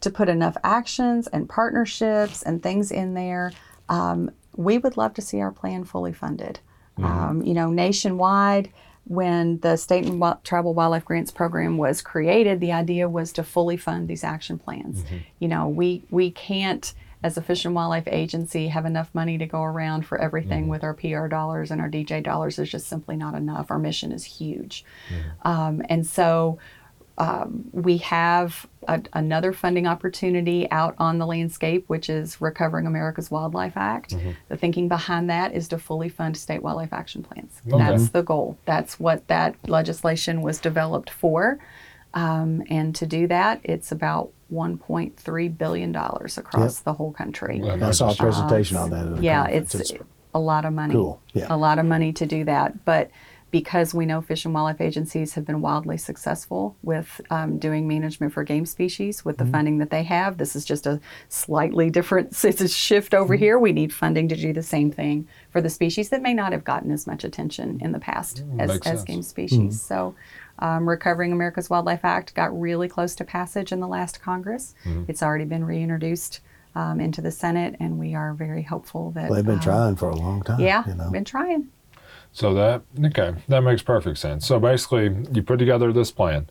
[0.03, 3.53] to put enough actions and partnerships and things in there.
[3.89, 6.61] Um, we would love to see our plan fully funded.
[6.99, 8.71] Um, you know, nationwide,
[9.07, 13.77] when the State and Tribal Wildlife Grants Program was created, the idea was to fully
[13.77, 15.03] fund these action plans.
[15.03, 15.17] Mm-hmm.
[15.41, 19.47] You know, we we can't, as a Fish and Wildlife agency, have enough money to
[19.47, 20.71] go around for everything mm-hmm.
[20.71, 22.59] with our PR dollars and our DJ dollars.
[22.59, 23.71] is just simply not enough.
[23.71, 25.49] Our mission is huge, mm-hmm.
[25.49, 26.59] um, and so
[27.17, 33.31] um, we have a, another funding opportunity out on the landscape, which is Recovering America's
[33.31, 34.17] Wildlife Act.
[34.49, 37.61] The thinking behind that is to fully fund state wildlife action plans.
[37.65, 38.59] That's the goal.
[38.65, 41.61] That's what that legislation was developed for.
[42.15, 47.63] Um, and to do that, it's about $1.3 billion across the whole country.
[47.63, 49.23] I saw a presentation on that.
[49.23, 49.75] Yeah, conference.
[49.75, 49.93] it's
[50.35, 50.95] a lot of money.
[50.95, 51.47] Cool, yeah.
[51.51, 52.85] A lot of money to do that.
[52.85, 53.11] But
[53.55, 58.33] because we know fish and wildlife agencies have been wildly successful with um, doing management
[58.33, 59.47] for game species with Mm-hmm.
[59.47, 60.99] the funding that they have, this is just a
[61.29, 63.45] slightly different it's a shift over Mm-hmm.
[63.45, 63.57] here.
[63.61, 66.65] We need funding to do the same thing for the species that may not have
[66.65, 69.81] gotten as much attention in the past as, as game species.
[69.81, 70.17] So,
[70.59, 74.75] um, Recovering America's Wildlife Act got really close to passage in the last Congress.
[74.85, 75.05] Mm-hmm.
[75.07, 76.41] It's already been reintroduced
[76.75, 79.31] um, into the Senate, and we are very hopeful that.
[79.31, 80.59] Well, they've been um, trying for a long time.
[80.59, 81.09] Yeah, you know.
[81.13, 81.69] been trying.
[82.35, 84.45] So that okay, that makes perfect sense.
[84.47, 86.49] So basically, you put together this plan,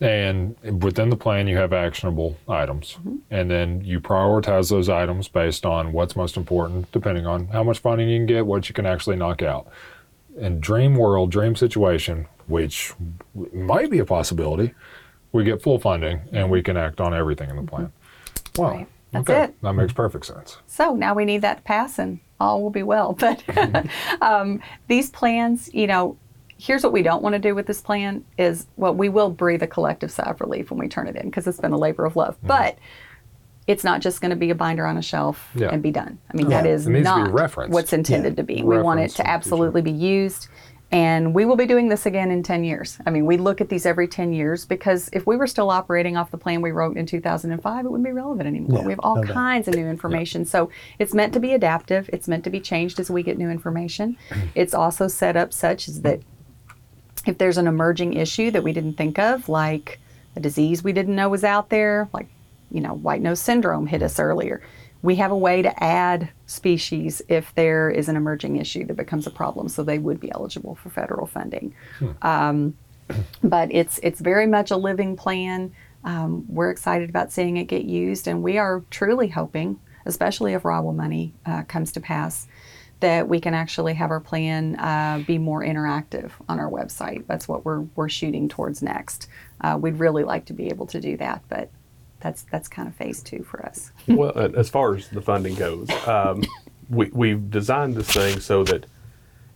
[0.00, 3.16] and within the plan, you have actionable items, mm-hmm.
[3.30, 7.78] and then you prioritize those items based on what's most important, depending on how much
[7.78, 9.66] funding you can get, what you can actually knock out.
[10.36, 12.92] In dream world, dream situation, which
[13.54, 14.74] might be a possibility,
[15.32, 17.86] we get full funding and we can act on everything in the plan.
[17.86, 18.62] Mm-hmm.
[18.62, 18.88] Wow, Right.
[19.12, 19.62] That's okay, it.
[19.62, 20.58] that makes perfect sense.
[20.66, 23.12] So now we need that to pass, and all will be well.
[23.18, 23.42] But
[24.20, 26.16] um, these plans, you know,
[26.58, 29.62] here's what we don't want to do with this plan is well, we will breathe
[29.62, 32.04] a collective sigh of relief when we turn it in because it's been a labor
[32.04, 32.36] of love.
[32.42, 32.78] But
[33.66, 35.68] it's not just going to be a binder on a shelf Yeah.
[35.68, 36.18] and be done.
[36.32, 38.36] I mean, that is It needs to be not what's intended Yeah.
[38.36, 38.62] to be.
[38.62, 40.48] We want it to absolutely be used.
[40.90, 42.98] And we will be doing this again in 10 years.
[43.04, 46.16] I mean, we look at these every 10 years because if we were still operating
[46.16, 48.80] off the plan we wrote in 2005, it wouldn't be relevant anymore.
[48.80, 49.34] Yeah, we have all no doubt.
[49.34, 50.44] kinds of new information.
[50.44, 50.70] So
[51.00, 54.16] it's meant to be adaptive, it's meant to be changed as we get new information.
[54.54, 56.20] It's also set up such as that
[57.26, 59.98] if there's an emerging issue that we didn't think of, like
[60.36, 62.28] a disease we didn't know was out there, like,
[62.70, 64.62] you know, white nose syndrome hit us earlier.
[65.04, 69.26] We have a way to add species if there is an emerging issue that becomes
[69.26, 71.74] a problem, so they would be eligible for federal funding.
[72.22, 72.74] Um,
[73.42, 75.74] but it's it's very much a living plan.
[76.04, 80.64] Um, we're excited about seeing it get used, and we are truly hoping, especially if
[80.64, 82.48] RAWA money uh, comes to pass,
[83.00, 87.26] that we can actually have our plan uh, be more interactive on our website.
[87.26, 89.28] That's what we're we're shooting towards next.
[89.60, 91.68] Uh, we'd really like to be able to do that, but
[92.24, 93.92] that's that's kind of phase two for us.
[94.08, 96.42] well, uh, as far as the funding goes, um,
[96.88, 98.86] we, we've designed this thing so that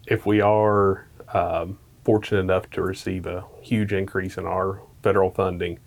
[0.06, 5.78] if we are, um, fortunate enough to receive a huge increase in our federal funding,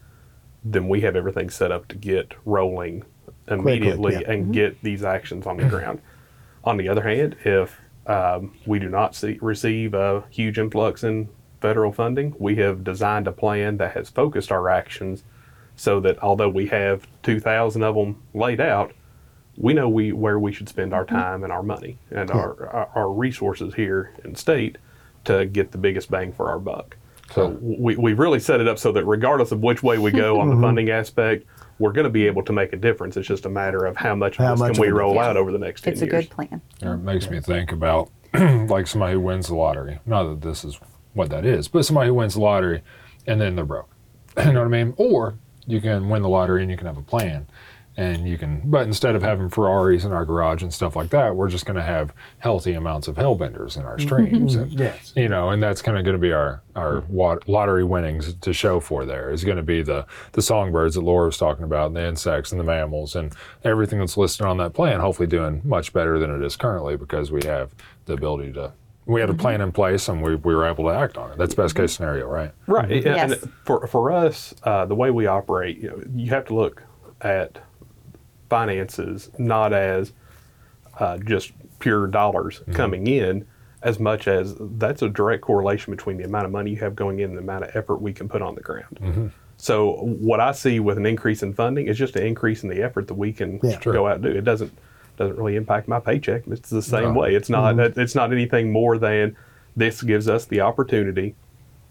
[0.63, 3.03] then we have everything set up to get rolling
[3.47, 4.31] immediately yeah.
[4.31, 6.01] and get these actions on the ground.
[6.63, 11.27] On the other hand, if um, we do not see, receive a huge influx in
[11.59, 15.23] federal funding, we have designed a plan that has focused our actions
[15.81, 18.93] so that although we have 2,000 of them laid out,
[19.57, 21.15] we know we where we should spend our mm-hmm.
[21.15, 24.77] time and our money and our, our our resources here in state
[25.25, 26.97] to get the biggest bang for our buck.
[27.31, 30.39] So we we really set it up so that regardless of which way we go
[30.39, 30.63] on the mm-hmm.
[30.63, 31.47] funding aspect,
[31.79, 33.17] we're going to be able to make a difference.
[33.17, 35.17] It's just a matter of how much How of this much can we of roll
[35.17, 36.61] out over the next 10 It's a good plan.
[36.83, 39.99] Or it makes me think about like somebody who wins the lottery.
[40.05, 40.79] Not that this is
[41.13, 42.83] what that is, but somebody who wins the lottery
[43.25, 43.89] and then they're broke.
[44.37, 44.93] you know what I mean?
[44.97, 47.47] Or you can win the lottery and you can have a plan.
[47.97, 51.35] And you can, but instead of having Ferraris in our garage and stuff like that,
[51.35, 54.07] we're just going to have healthy amounts of hellbenders in our mm-hmm.
[54.07, 54.55] streams.
[54.55, 55.11] and, Yes.
[55.13, 58.53] you know, and that's kind of going to be our our wat- lottery winnings to
[58.53, 59.05] show for.
[59.05, 62.07] There is going to be the the songbirds that Laura was talking about, and the
[62.07, 63.33] insects and the mammals, and
[63.65, 65.01] everything that's listed on that plan.
[65.01, 68.71] Hopefully, doing much better than it is currently because we have the ability to.
[69.05, 71.37] We had a plan in place, and we, we were able to act on it.
[71.37, 72.51] That's best case scenario, right?
[72.67, 72.91] Right.
[72.91, 73.31] And- Yes.
[73.43, 76.83] And for for us, uh, the way we operate, you, know, you have to look
[77.21, 77.57] at
[78.49, 80.13] finances not as
[80.99, 83.45] uh, just pure dollars coming in,
[83.81, 87.19] as much as that's a direct correlation between the amount of money you have going
[87.19, 89.31] in and the amount of effort we can put on the ground.
[89.57, 92.81] So what I see with an increase in funding is just an increase in the
[92.83, 93.79] effort that we can Yeah.
[93.79, 94.29] go out and do.
[94.29, 94.71] It doesn't
[95.21, 96.43] doesn't really impact my paycheck.
[96.47, 97.19] It's the same No.
[97.19, 97.35] way.
[97.35, 97.99] It's not mm-hmm.
[97.99, 99.35] it's not anything more than
[99.75, 101.35] this gives us the opportunity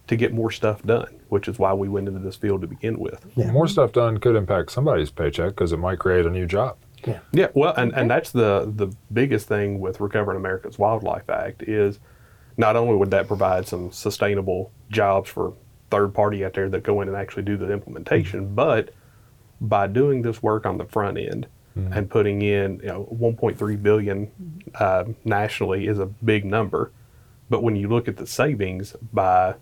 [0.07, 2.99] to get more stuff done, which is why we went into this field to begin
[2.99, 3.25] with.
[3.37, 3.51] Yeah.
[3.53, 6.77] More stuff done could impact somebody's paycheck because it might create a new job.
[7.07, 7.49] Yeah, Yeah.
[7.55, 11.99] well, and, and that's the the biggest thing with Recovering America's Wildlife Act is
[12.57, 15.55] not only would that provide some sustainable jobs for
[15.91, 18.93] third party out there that go in and actually do the implementation, but
[19.61, 24.31] by doing this work on the front end and putting in, you know, 1.3 billion
[24.75, 26.93] uh, nationally is a big number,
[27.49, 29.55] but when you look at the savings by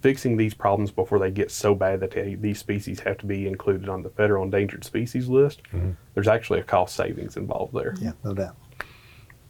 [0.00, 3.46] fixing these problems before they get so bad that they, these species have to be
[3.46, 5.60] included on the federal endangered species list,
[6.14, 7.94] there's actually a cost savings involved there.
[8.00, 8.56] Yeah, no doubt.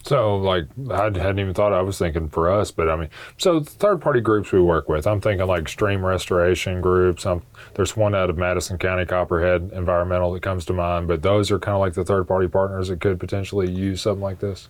[0.03, 1.73] So, like, I hadn't even thought.
[1.73, 5.07] I was thinking for us, but I mean, so third party groups we work with.
[5.07, 7.27] I'm thinking like stream restoration groups.
[7.27, 7.43] Um,
[7.75, 11.07] there's one out of Madison County, Copperhead Environmental, that comes to mind.
[11.07, 14.23] But those are kind of like the third party partners that could potentially use something
[14.23, 14.69] like this.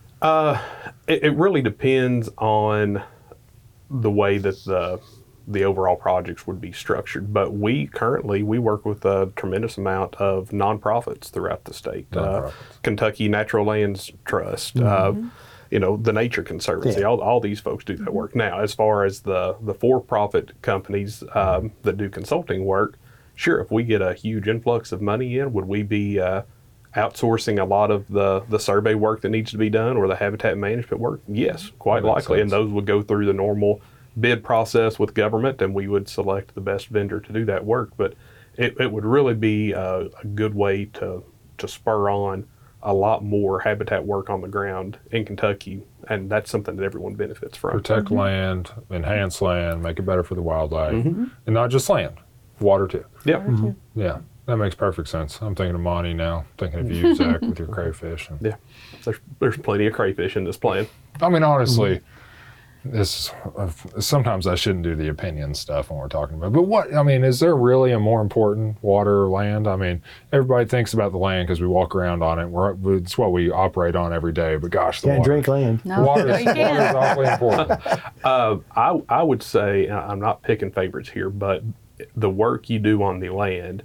[1.06, 3.02] It, it really depends on
[3.88, 5.00] the way that the
[5.46, 7.32] the overall projects would be structured.
[7.32, 12.06] But we currently we work with a tremendous amount of nonprofits throughout the state.
[12.16, 12.50] Uh,
[12.82, 14.78] Kentucky Natural Lands Trust.
[14.78, 15.14] Uh,
[15.70, 17.00] you know the Nature Conservancy.
[17.00, 17.06] Yeah.
[17.06, 18.34] All, all these folks do that work.
[18.34, 22.98] Now, as far as the the for profit companies um, that do consulting work,
[23.34, 23.60] sure.
[23.60, 26.42] If we get a huge influx of money in, would we be uh,
[26.96, 30.16] outsourcing a lot of the the survey work that needs to be done or the
[30.16, 31.20] habitat management work?
[31.28, 32.40] Yes, quite That makes likely.
[32.40, 33.80] And those would go through the normal
[34.20, 37.90] bid process with government, and we would select the best vendor to do that work.
[37.96, 38.14] But
[38.56, 41.24] it, it would really be a, a good way to
[41.58, 42.46] to spur on
[42.82, 47.14] a lot more habitat work on the ground in Kentucky, and that's something that everyone
[47.14, 47.72] benefits from.
[47.72, 48.18] Protect mm-hmm.
[48.18, 51.08] land, enhance land, make it better for the wildlife, Mm-hmm.
[51.08, 51.24] mm-hmm.
[51.46, 52.16] and not just land,
[52.58, 53.04] water too.
[53.26, 53.42] Yep.
[53.42, 54.00] Mm-hmm.
[54.00, 55.40] Yeah, that makes perfect sense.
[55.42, 56.46] I'm thinking of Monte now.
[56.56, 58.30] Thinking of you, Zach, with your crayfish.
[58.30, 58.56] And, Yeah.
[59.04, 60.86] There's there's plenty of crayfish in this plan.
[61.20, 62.00] I mean, honestly,
[62.84, 63.30] this
[63.98, 66.52] sometimes I shouldn't do the opinion stuff when we're talking about.
[66.52, 69.66] But what I mean is there really a more important water or land?
[69.68, 70.02] I mean,
[70.32, 72.46] everybody thinks about the land because we walk around on it.
[72.46, 74.56] We're, it's what we operate on every day.
[74.56, 75.84] But gosh, the Can't water, drink land.
[75.84, 77.80] No, water, no, is, you water is awfully important.
[78.24, 81.62] Uh, I I would say I'm not picking favorites here, but
[82.16, 83.82] the work you do on the land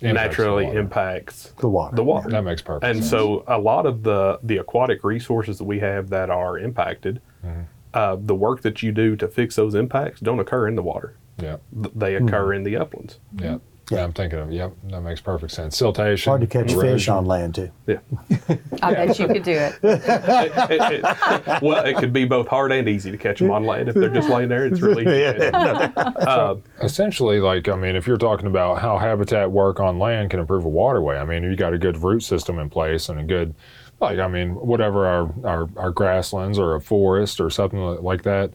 [0.00, 0.78] Impacts naturally water.
[0.80, 1.96] impacts The water.
[1.96, 2.28] the water.
[2.30, 3.10] That makes perfect And sense.
[3.10, 7.60] so a lot of the the aquatic resources that we have that are impacted, Mm-hmm.
[7.94, 11.16] Uh, the work that you do to fix those impacts don't occur in the water.
[11.42, 13.18] yeah, They occur in the uplands.
[13.38, 13.58] yeah.
[13.90, 14.72] Yeah, I'm thinking of yep.
[14.84, 15.78] That makes perfect sense.
[15.78, 16.24] Siltation.
[16.24, 17.70] Hard to catch fish on land too.
[17.86, 17.98] Yeah.
[18.82, 19.74] I bet you could do it.
[19.82, 23.66] It- it- it- well, it could be both hard and easy to catch them on
[23.66, 24.64] land if they're just laying there.
[24.64, 25.34] It's really easy.
[25.38, 26.14] to catch 'em.
[26.16, 30.40] Uh, essentially like i mean if you're talking about how habitat work on land can
[30.40, 33.22] improve a waterway i mean you got a good root system in place and a
[33.22, 33.54] good
[34.00, 38.52] like i mean whatever our our, our grasslands or a forest or something like that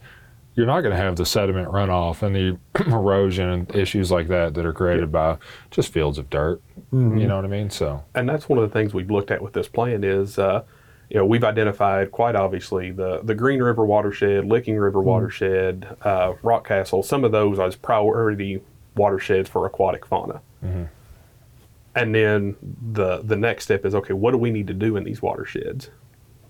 [0.55, 2.57] you're not going to have the sediment runoff and the
[2.91, 5.37] erosion and issues like that that are created by
[5.71, 6.61] just fields of dirt.
[6.91, 7.69] You know what i mean?
[7.69, 8.03] So.
[8.13, 10.63] And that's one of the things we've looked at with this plan is uh,
[11.09, 16.33] you know, we've identified quite obviously the, the Green River watershed, Licking River watershed, uh,
[16.43, 18.61] Rockcastle, some of those as priority
[18.95, 20.41] watersheds for aquatic fauna.
[21.95, 25.03] And then the the next step is okay, what do we need to do in
[25.03, 25.89] these watersheds?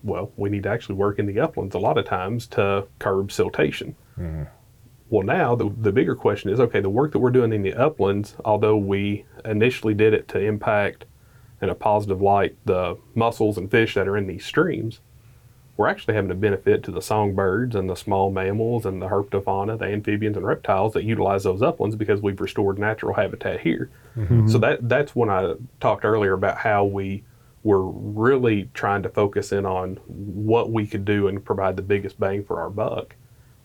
[0.04, 3.30] Well, we need to actually work in the uplands a lot of times to curb
[3.30, 3.96] siltation.
[4.18, 4.44] Mm-hmm.
[5.10, 7.74] Well, now the, the bigger question is okay, the work that we're doing in the
[7.74, 11.06] uplands, although we initially did it to impact
[11.62, 15.02] in a positive light the mussels and fish that are in these streams,
[15.80, 19.80] we're actually having a benefit to the songbirds and the small mammals and the herpetofauna,
[19.80, 23.90] the amphibians and reptiles that utilize those uplands because we've restored natural habitat here.
[24.18, 24.50] Mm-hmm.
[24.50, 27.24] So that that's when I talked earlier about how we
[27.64, 32.20] were really trying to focus in on what we could do and provide the biggest
[32.20, 33.16] bang for our buck.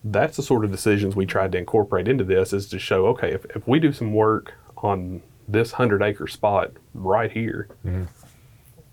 [0.05, 3.33] That's the sort of decisions we tried to incorporate into this is to show okay
[3.33, 8.05] if, if we do some work on this 100 acre spot right here mm-hmm.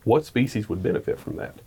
[0.05, 1.59] what species would benefit from that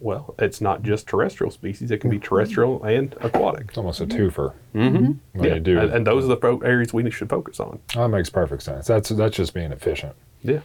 [0.00, 4.06] well it's not just terrestrial species it can be terrestrial and aquatic It's almost a
[4.06, 4.52] twofer.
[4.74, 5.12] Mm-hmm.
[5.32, 5.54] When yeah.
[5.54, 8.28] you do, and, and those are the fo- areas we should focus on that makes
[8.30, 8.86] perfect sense.
[8.86, 10.14] That's that's just being efficient.
[10.42, 10.60] yeah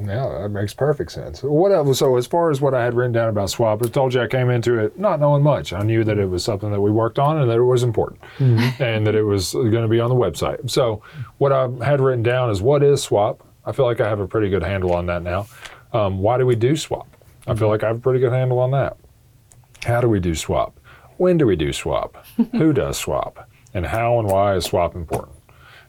[0.00, 1.42] Yeah, that makes perfect sense.
[1.42, 1.98] What else?
[1.98, 4.26] So, as far as what I had written down about swap, I told you I
[4.26, 5.72] came into it not knowing much.
[5.72, 8.20] I knew that it was something that we worked on and that it was important,
[8.40, 10.70] and that it was going to be on the website.
[10.70, 11.02] So,
[11.38, 13.46] what I had written down is what is swap.
[13.64, 15.46] I feel like I have a pretty good handle on that now.
[15.92, 17.06] Um, why do we do swap?
[17.46, 18.96] I feel like I have a pretty good handle on that.
[19.84, 20.78] How do we do swap?
[21.16, 22.24] When do we do swap?
[22.52, 23.48] Who does swap?
[23.74, 25.36] And how and why is swap important?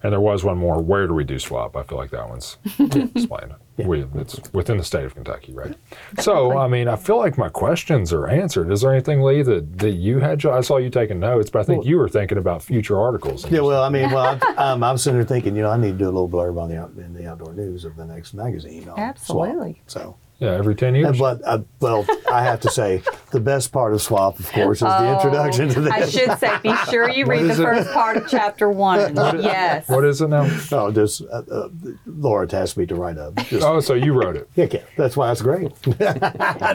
[0.01, 0.81] And there was one more.
[0.81, 1.77] Where do we do swap?
[1.77, 3.53] I feel like that one's explained.
[3.77, 5.75] We, it's within the state of Kentucky, right?
[6.19, 8.69] So, I mean, I feel like my questions are answered.
[8.69, 10.45] Is there anything, Lee, that, that you had?
[10.45, 13.49] I saw you taking notes, but I think you were thinking about future articles.
[13.49, 15.93] Yeah, well, I mean, well, I, um, I'm sitting there thinking, you know, I need
[15.93, 18.33] to do a little blurb on the out, in the outdoor news of the next
[18.33, 18.87] magazine.
[18.89, 19.81] on Absolutely.
[19.87, 20.03] swap.
[20.03, 21.17] So, yeah, every 10 years.
[21.17, 24.87] but uh, well, I have to say, the best part of swap, of course, is
[24.87, 25.91] the introduction to this.
[25.93, 27.55] I should say, be sure you read the it?
[27.57, 29.15] first part of chapter one.
[29.15, 29.87] yes.
[29.87, 30.47] what is it now?
[30.71, 31.69] Oh, just uh, uh,
[32.05, 33.31] Laura tasked me to write a.
[33.45, 34.49] Just, Oh, so you wrote it.
[34.55, 35.71] yeah, yeah, that's why it's great.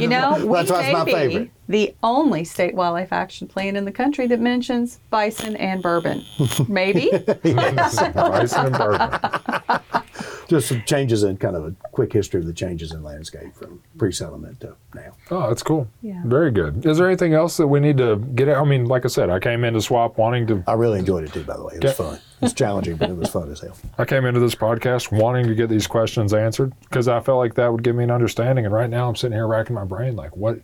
[0.01, 1.51] You know, we That's why it's my favorite.
[1.69, 6.25] The only state wildlife action plan in the country that mentions bison and bourbon.
[6.69, 7.11] Maybe.
[7.43, 9.81] Bison and bourbon.
[10.49, 13.83] just some changes in kind of a quick history of the changes in landscape from
[13.99, 15.14] pre-settlement to now.
[15.31, 15.87] Oh, that's cool.
[16.01, 16.23] Yeah.
[16.25, 16.87] Very good.
[16.87, 18.49] Is there anything else that we need to get?
[18.49, 18.64] out?
[18.64, 21.33] I mean, like I said, I came into swap wanting to I really enjoyed it
[21.33, 21.75] too, by the way.
[21.75, 22.19] It was fun.
[22.41, 23.77] It's challenging, but it was fun as hell.
[23.99, 27.55] I came into this podcast wanting to get these questions answered because I felt like
[27.55, 28.64] that would give me an understanding.
[28.64, 30.61] And right now I'm sitting here racking my brain like, what?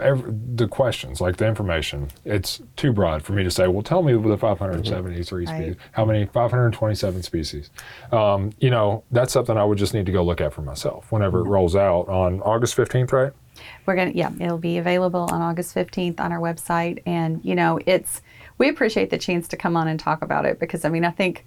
[0.00, 3.66] Every, the questions, like the information, it's too broad for me to say.
[3.66, 5.56] Well, tell me with the 573 Right.
[5.56, 5.76] species.
[5.92, 6.26] How many?
[6.26, 7.70] 527 species.
[8.12, 11.10] Um, you know, that's something I would just need to go look at for myself
[11.10, 11.52] whenever it mm-hmm.
[11.52, 13.32] rolls out on August 15th, right?
[13.86, 17.78] We're gonna yeah, it'll be available on August fifteenth on our website, and you know
[17.84, 18.22] it's
[18.56, 21.10] we appreciate the chance to come on and talk about it because I mean I
[21.10, 21.44] think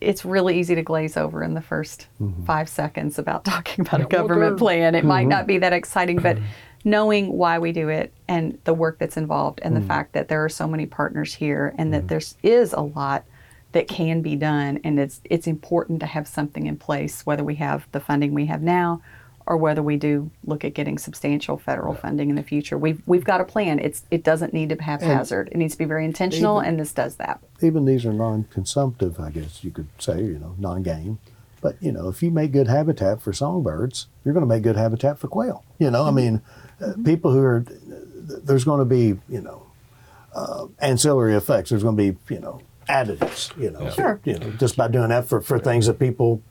[0.00, 2.44] it's really easy to glaze over in the 1st mm-hmm.
[2.44, 4.94] five seconds about talking about a Yeah, well, government there- plan.
[4.94, 5.28] It might mm-hmm.
[5.30, 6.38] not be that exciting, but
[6.84, 9.88] knowing why we do it and the work that's involved and the mm.
[9.88, 12.36] fact that there are so many partners here and that there's
[12.72, 13.24] a lot
[13.72, 17.56] that can be done and it's it's important to have something in place whether we
[17.56, 19.02] have the funding we have now
[19.46, 22.78] or whether we do look at getting substantial federal funding in the future.
[22.78, 23.78] We've we've got a plan.
[23.78, 25.48] It's it doesn't need to be haphazard.
[25.52, 27.40] It needs to be very intentional and this does that.
[27.60, 31.18] Even these are non-consumptive, I guess you could say, you know, non-game.
[31.60, 34.76] But you know, if you make good habitat for songbirds, you're going to make good
[34.76, 35.64] habitat for quail.
[35.78, 36.16] You know, I mm-hmm.
[36.16, 36.42] mean,
[36.84, 39.66] uh, people who are there's going to be you know
[40.34, 41.70] uh, ancillary effects.
[41.70, 43.56] There's going to be you know additives.
[43.60, 44.20] You know, Sure.
[44.24, 46.42] you know, just by doing that for, for things that people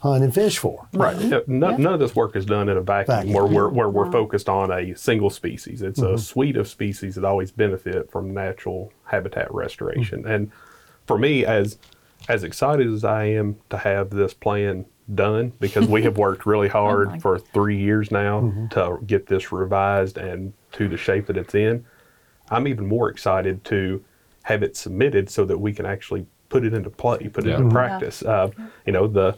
[0.00, 0.88] hunt and fish for.
[0.94, 1.16] Right.
[1.20, 3.34] Yeah, None, none of this work is done in a vacuum, Vacuum.
[3.34, 5.82] where we're where we're focused on a single species.
[5.82, 6.14] It's Mm-hmm.
[6.14, 10.26] a suite of species that always benefit from natural habitat restoration.
[10.26, 10.50] And
[11.06, 11.78] for me, as
[12.28, 16.68] as excited as I am to have this plan done, because we have worked really
[16.80, 18.68] hard my for three years now Mm-hmm.
[18.68, 21.84] to get this revised and to the shape that it's in,
[22.50, 24.02] I'm even more excited to
[24.44, 27.56] have it submitted so that we can actually put it into play, put it Yeah.
[27.56, 27.72] into Mhm.
[27.72, 28.22] practice.
[28.22, 28.50] Uh,
[28.86, 29.36] you know, the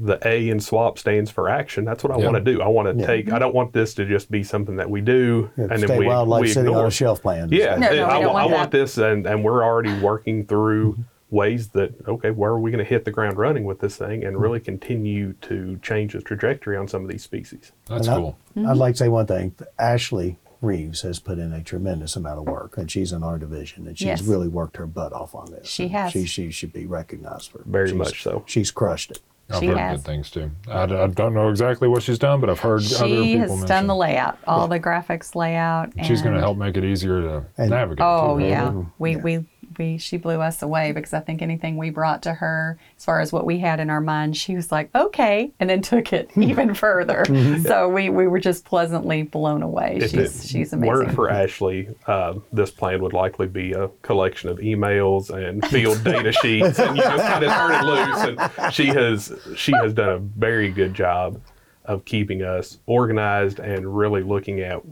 [0.00, 1.84] the A in SWAP stands for action.
[1.84, 2.30] That's what I Yeah.
[2.30, 2.62] want to do.
[2.62, 3.04] I want to Yeah.
[3.08, 3.32] take.
[3.32, 5.98] I don't want this to just be something that we do Yeah, and state then
[5.98, 6.82] we, wildlife we sitting ignore.
[6.82, 7.48] on a shelf plan.
[7.50, 10.98] Yeah, No, no, we I, want I want this, and and we're already working through
[11.30, 14.24] ways that okay, where are we going to hit the ground running with this thing
[14.24, 14.42] and hmm.
[14.42, 17.72] really continue to change the trajectory on some of these species.
[17.86, 18.38] That's And I- cool.
[18.56, 18.78] I'd mm-hmm.
[18.78, 19.54] like to say one thing.
[19.78, 23.86] Ashley Reeves has put in a tremendous amount of work, and she's in our division,
[23.86, 24.22] and she's Yes.
[24.22, 25.68] really worked her butt off on this.
[25.68, 26.10] She has.
[26.12, 28.42] She she should be recognized for Very she's- much so.
[28.46, 29.20] She's crushed it.
[29.50, 29.98] I've She heard has.
[29.98, 30.50] good things too.
[30.68, 33.40] I, d- I don't know exactly what she's done, but I've heard other She people
[33.40, 33.66] has mention.
[33.66, 35.92] done the layout, all the graphics layout.
[36.04, 38.04] She's going to help make it easier to And- navigate.
[38.04, 38.50] Oh too, right?
[38.50, 38.82] yeah, mm-hmm.
[38.98, 39.44] we we
[39.78, 43.20] we she blew us away because I think anything we brought to her as far
[43.20, 46.28] as what we had in our mind, she was like, okay, and then took it
[46.30, 46.42] mm-hmm.
[46.44, 47.24] even further.
[47.26, 47.62] Mm-hmm.
[47.62, 49.98] So we we were just pleasantly blown away.
[50.00, 51.14] If she's it she's weren't amazing.
[51.14, 56.32] for Ashley, uh, this plan would likely be a collection of emails and field data
[56.32, 58.50] sheets, and you just kind of turn it loose.
[58.58, 61.40] And she has she has done a very good job
[61.84, 64.82] of keeping us organized and really looking at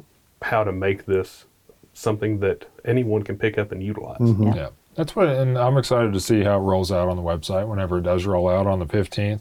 [0.43, 1.45] how to make this
[1.93, 4.19] something that anyone can pick up and utilize.
[4.19, 4.53] Mm-hmm.
[4.53, 4.69] Yeah.
[4.97, 7.99] That's what, and I'm excited to see how it rolls out on the website whenever
[7.99, 9.41] it does roll out on the 15th.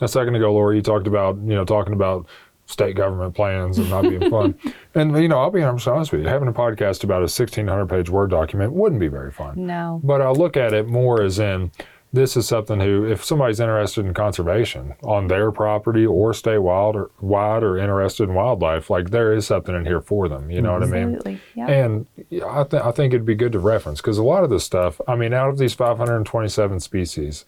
[0.00, 2.26] A second ago, Laura, you talked about, you know, talking about
[2.66, 4.58] state government plans and not being fun.
[4.94, 8.10] and, you know, I'll be honest with you, having a podcast about a 1,600 page
[8.10, 9.66] Word document wouldn't be very fun.
[9.66, 10.00] no.
[10.02, 11.70] But I look at it more as in
[12.16, 16.96] this is something who, if somebody's interested in conservation on their property or stay wild
[16.96, 20.50] or wide or interested in wildlife, like there is something in here for them.
[20.50, 21.14] You know what I mean?
[21.14, 21.40] Absolutely.
[21.54, 21.68] Yeah.
[21.68, 22.06] And
[22.44, 24.98] I, th- I think it'd be good to reference because a lot of this stuff,
[25.06, 27.44] I mean, out of these 527 species,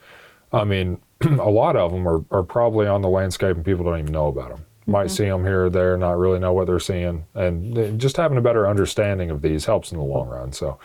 [0.52, 3.98] I mean, a lot of them are, are probably on the landscape and people don't
[3.98, 4.58] even know about them.
[4.58, 4.92] Mm-hmm.
[4.92, 8.36] Might see them here or there, not really know what they're seeing, and just having
[8.36, 10.52] a better understanding of these helps in the long run.
[10.52, 10.78] So,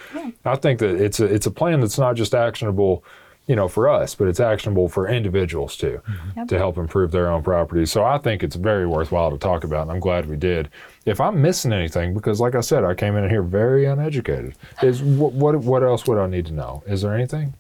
[0.44, 3.06] I think that it's a it's a plan that's not just actionable,
[3.48, 6.40] you know, for us, but it's actionable for individuals too, mm-hmm.
[6.40, 6.48] Yep.
[6.48, 7.86] to help improve their own property.
[7.86, 10.70] So, I think it's very worthwhile to talk about, and I'm glad we did.
[11.06, 15.02] If I'm missing anything, because like I said, I came in here very uneducated, is
[15.04, 16.84] what what, what else would I need to know?
[16.88, 17.54] Is there anything?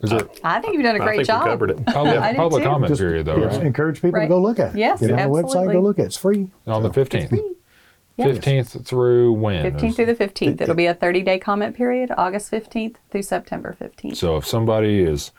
[0.00, 1.42] Is there I think you've done a great think job.
[1.44, 1.86] we covered it.
[1.86, 3.66] public, I public comment Just- period though, Yes, right?
[3.66, 4.26] encourage people Right.
[4.26, 4.78] to go look at it.
[4.78, 5.74] Yes, Get on the website, absolutely.
[5.74, 6.06] go look at it.
[6.06, 6.50] It's free.
[6.66, 7.38] On the 15th.
[8.18, 8.26] Yeah.
[8.26, 9.64] 15th through when?
[9.64, 10.60] 15th through the 15th.
[10.60, 14.16] It'll be a 30 day comment period, August 15th through September 15th.
[14.16, 15.30] So if somebody is,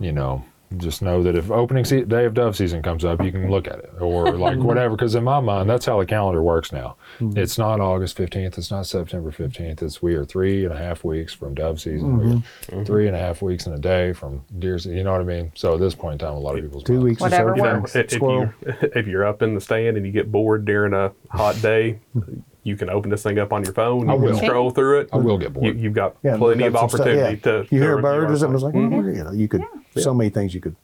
[0.00, 0.44] you know,
[0.78, 3.66] just know that if opening se- day of dove season comes up, you can look
[3.68, 4.96] at it or like whatever.
[4.96, 6.96] Because in my mind, that's how the calendar works now.
[7.20, 7.38] Mm-hmm.
[7.38, 8.58] It's not August 15th.
[8.58, 9.82] It's not September 15th.
[9.82, 12.18] It's we are three and a half weeks from dove season.
[12.18, 12.74] We are mm-hmm.
[12.74, 12.84] Mm-hmm.
[12.84, 14.96] three and a half weeks and a day from deer season.
[14.96, 15.52] You know what I mean?
[15.54, 17.50] So at this point in time, a lot of people's Two minds- weeks to Whatever
[17.50, 17.96] search You for know, works.
[17.96, 18.52] if, if squirrel.
[18.66, 22.00] you if you're up in the stand and you get bored during a hot day,
[22.64, 24.08] you can open this thing up on your phone.
[24.08, 24.36] You will.
[24.38, 25.10] can scroll through it.
[25.12, 25.66] I will get bored.
[25.66, 27.00] You, you've got Yeah, plenty of up some stuff.
[27.02, 27.62] opportunity Yeah.
[27.62, 27.66] to.
[27.74, 28.90] You hear a review bird our or something, it's plan.
[28.90, 29.62] like, oh, you know, you could
[29.96, 30.74] so many things you could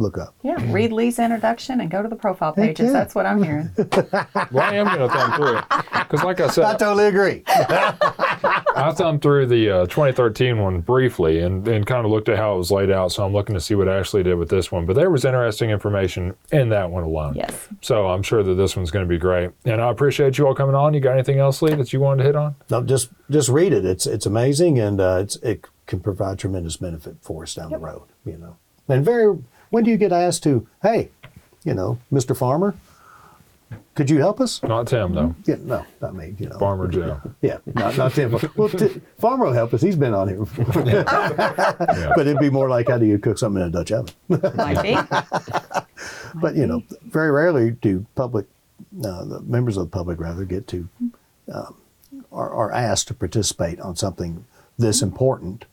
[0.00, 0.34] look up.
[0.42, 2.86] Yeah, read Lee's introduction and go to the profile Heck pages.
[2.86, 2.92] yeah.
[2.92, 3.70] That's what I'm hearing.
[4.52, 7.42] Well, I am going to thumb through it because, like I said, I totally agree.
[7.46, 12.54] I thumbed through the uh, 2013 one briefly and, and kind of looked at how
[12.54, 13.12] it was laid out.
[13.12, 14.86] So I'm looking to see what Ashley did with this one.
[14.86, 17.34] But there was interesting information in that one alone.
[17.34, 17.68] Yes.
[17.80, 19.50] So I'm sure that this one's going to be great.
[19.64, 20.94] And I appreciate you all coming on.
[20.94, 22.54] You got anything else, Lee, that you wanted to hit on?
[22.70, 23.84] No, just just read it.
[23.84, 27.78] It's it's amazing, and uh, it's it can provide tremendous benefit for us down the
[27.78, 28.02] road.
[28.24, 28.56] You know,
[28.88, 29.36] and very
[29.70, 31.10] when do you get asked to, hey,
[31.64, 32.36] you know, Mr.
[32.36, 32.74] Farmer,
[33.94, 34.62] could you help us?
[34.62, 35.34] Not Tim, though.
[35.44, 36.34] Yeah, no, not me.
[36.38, 37.20] You know, Farmer Joe.
[37.42, 38.36] Yeah, not not Tim.
[38.56, 39.82] well, t- Farmer will help us.
[39.82, 40.82] He's been on here before.
[40.82, 44.14] but it'd be more like, how do you cook something in a Dutch oven?
[44.56, 44.96] Might be.
[46.40, 48.46] but you know, very rarely do public
[49.04, 50.88] uh, the members of the public rather get to
[51.52, 51.76] um,
[52.32, 54.44] are, are asked to participate on something
[54.78, 55.66] this important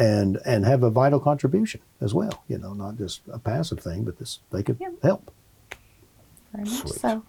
[0.00, 2.42] and and have a vital contribution as well.
[2.48, 4.88] You know, not just a passive thing, but this they could Yeah.
[5.02, 5.30] help.
[6.52, 6.94] Very much Sweet.
[6.94, 7.22] so.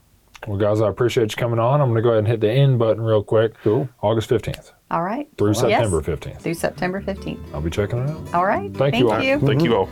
[0.48, 1.82] Well, guys, I appreciate you coming on.
[1.82, 3.54] I'm going to go ahead and hit the end button real quick.
[3.64, 3.88] Cool.
[4.02, 5.30] August 15th All right.
[5.38, 5.60] through Yes.
[5.60, 6.40] September 15th.
[6.42, 7.54] Through September 15th.
[7.54, 8.34] I'll be checking it out.
[8.34, 8.74] All right.
[8.74, 9.22] Thank you all.
[9.22, 9.40] you.
[9.40, 9.88] Thank you all.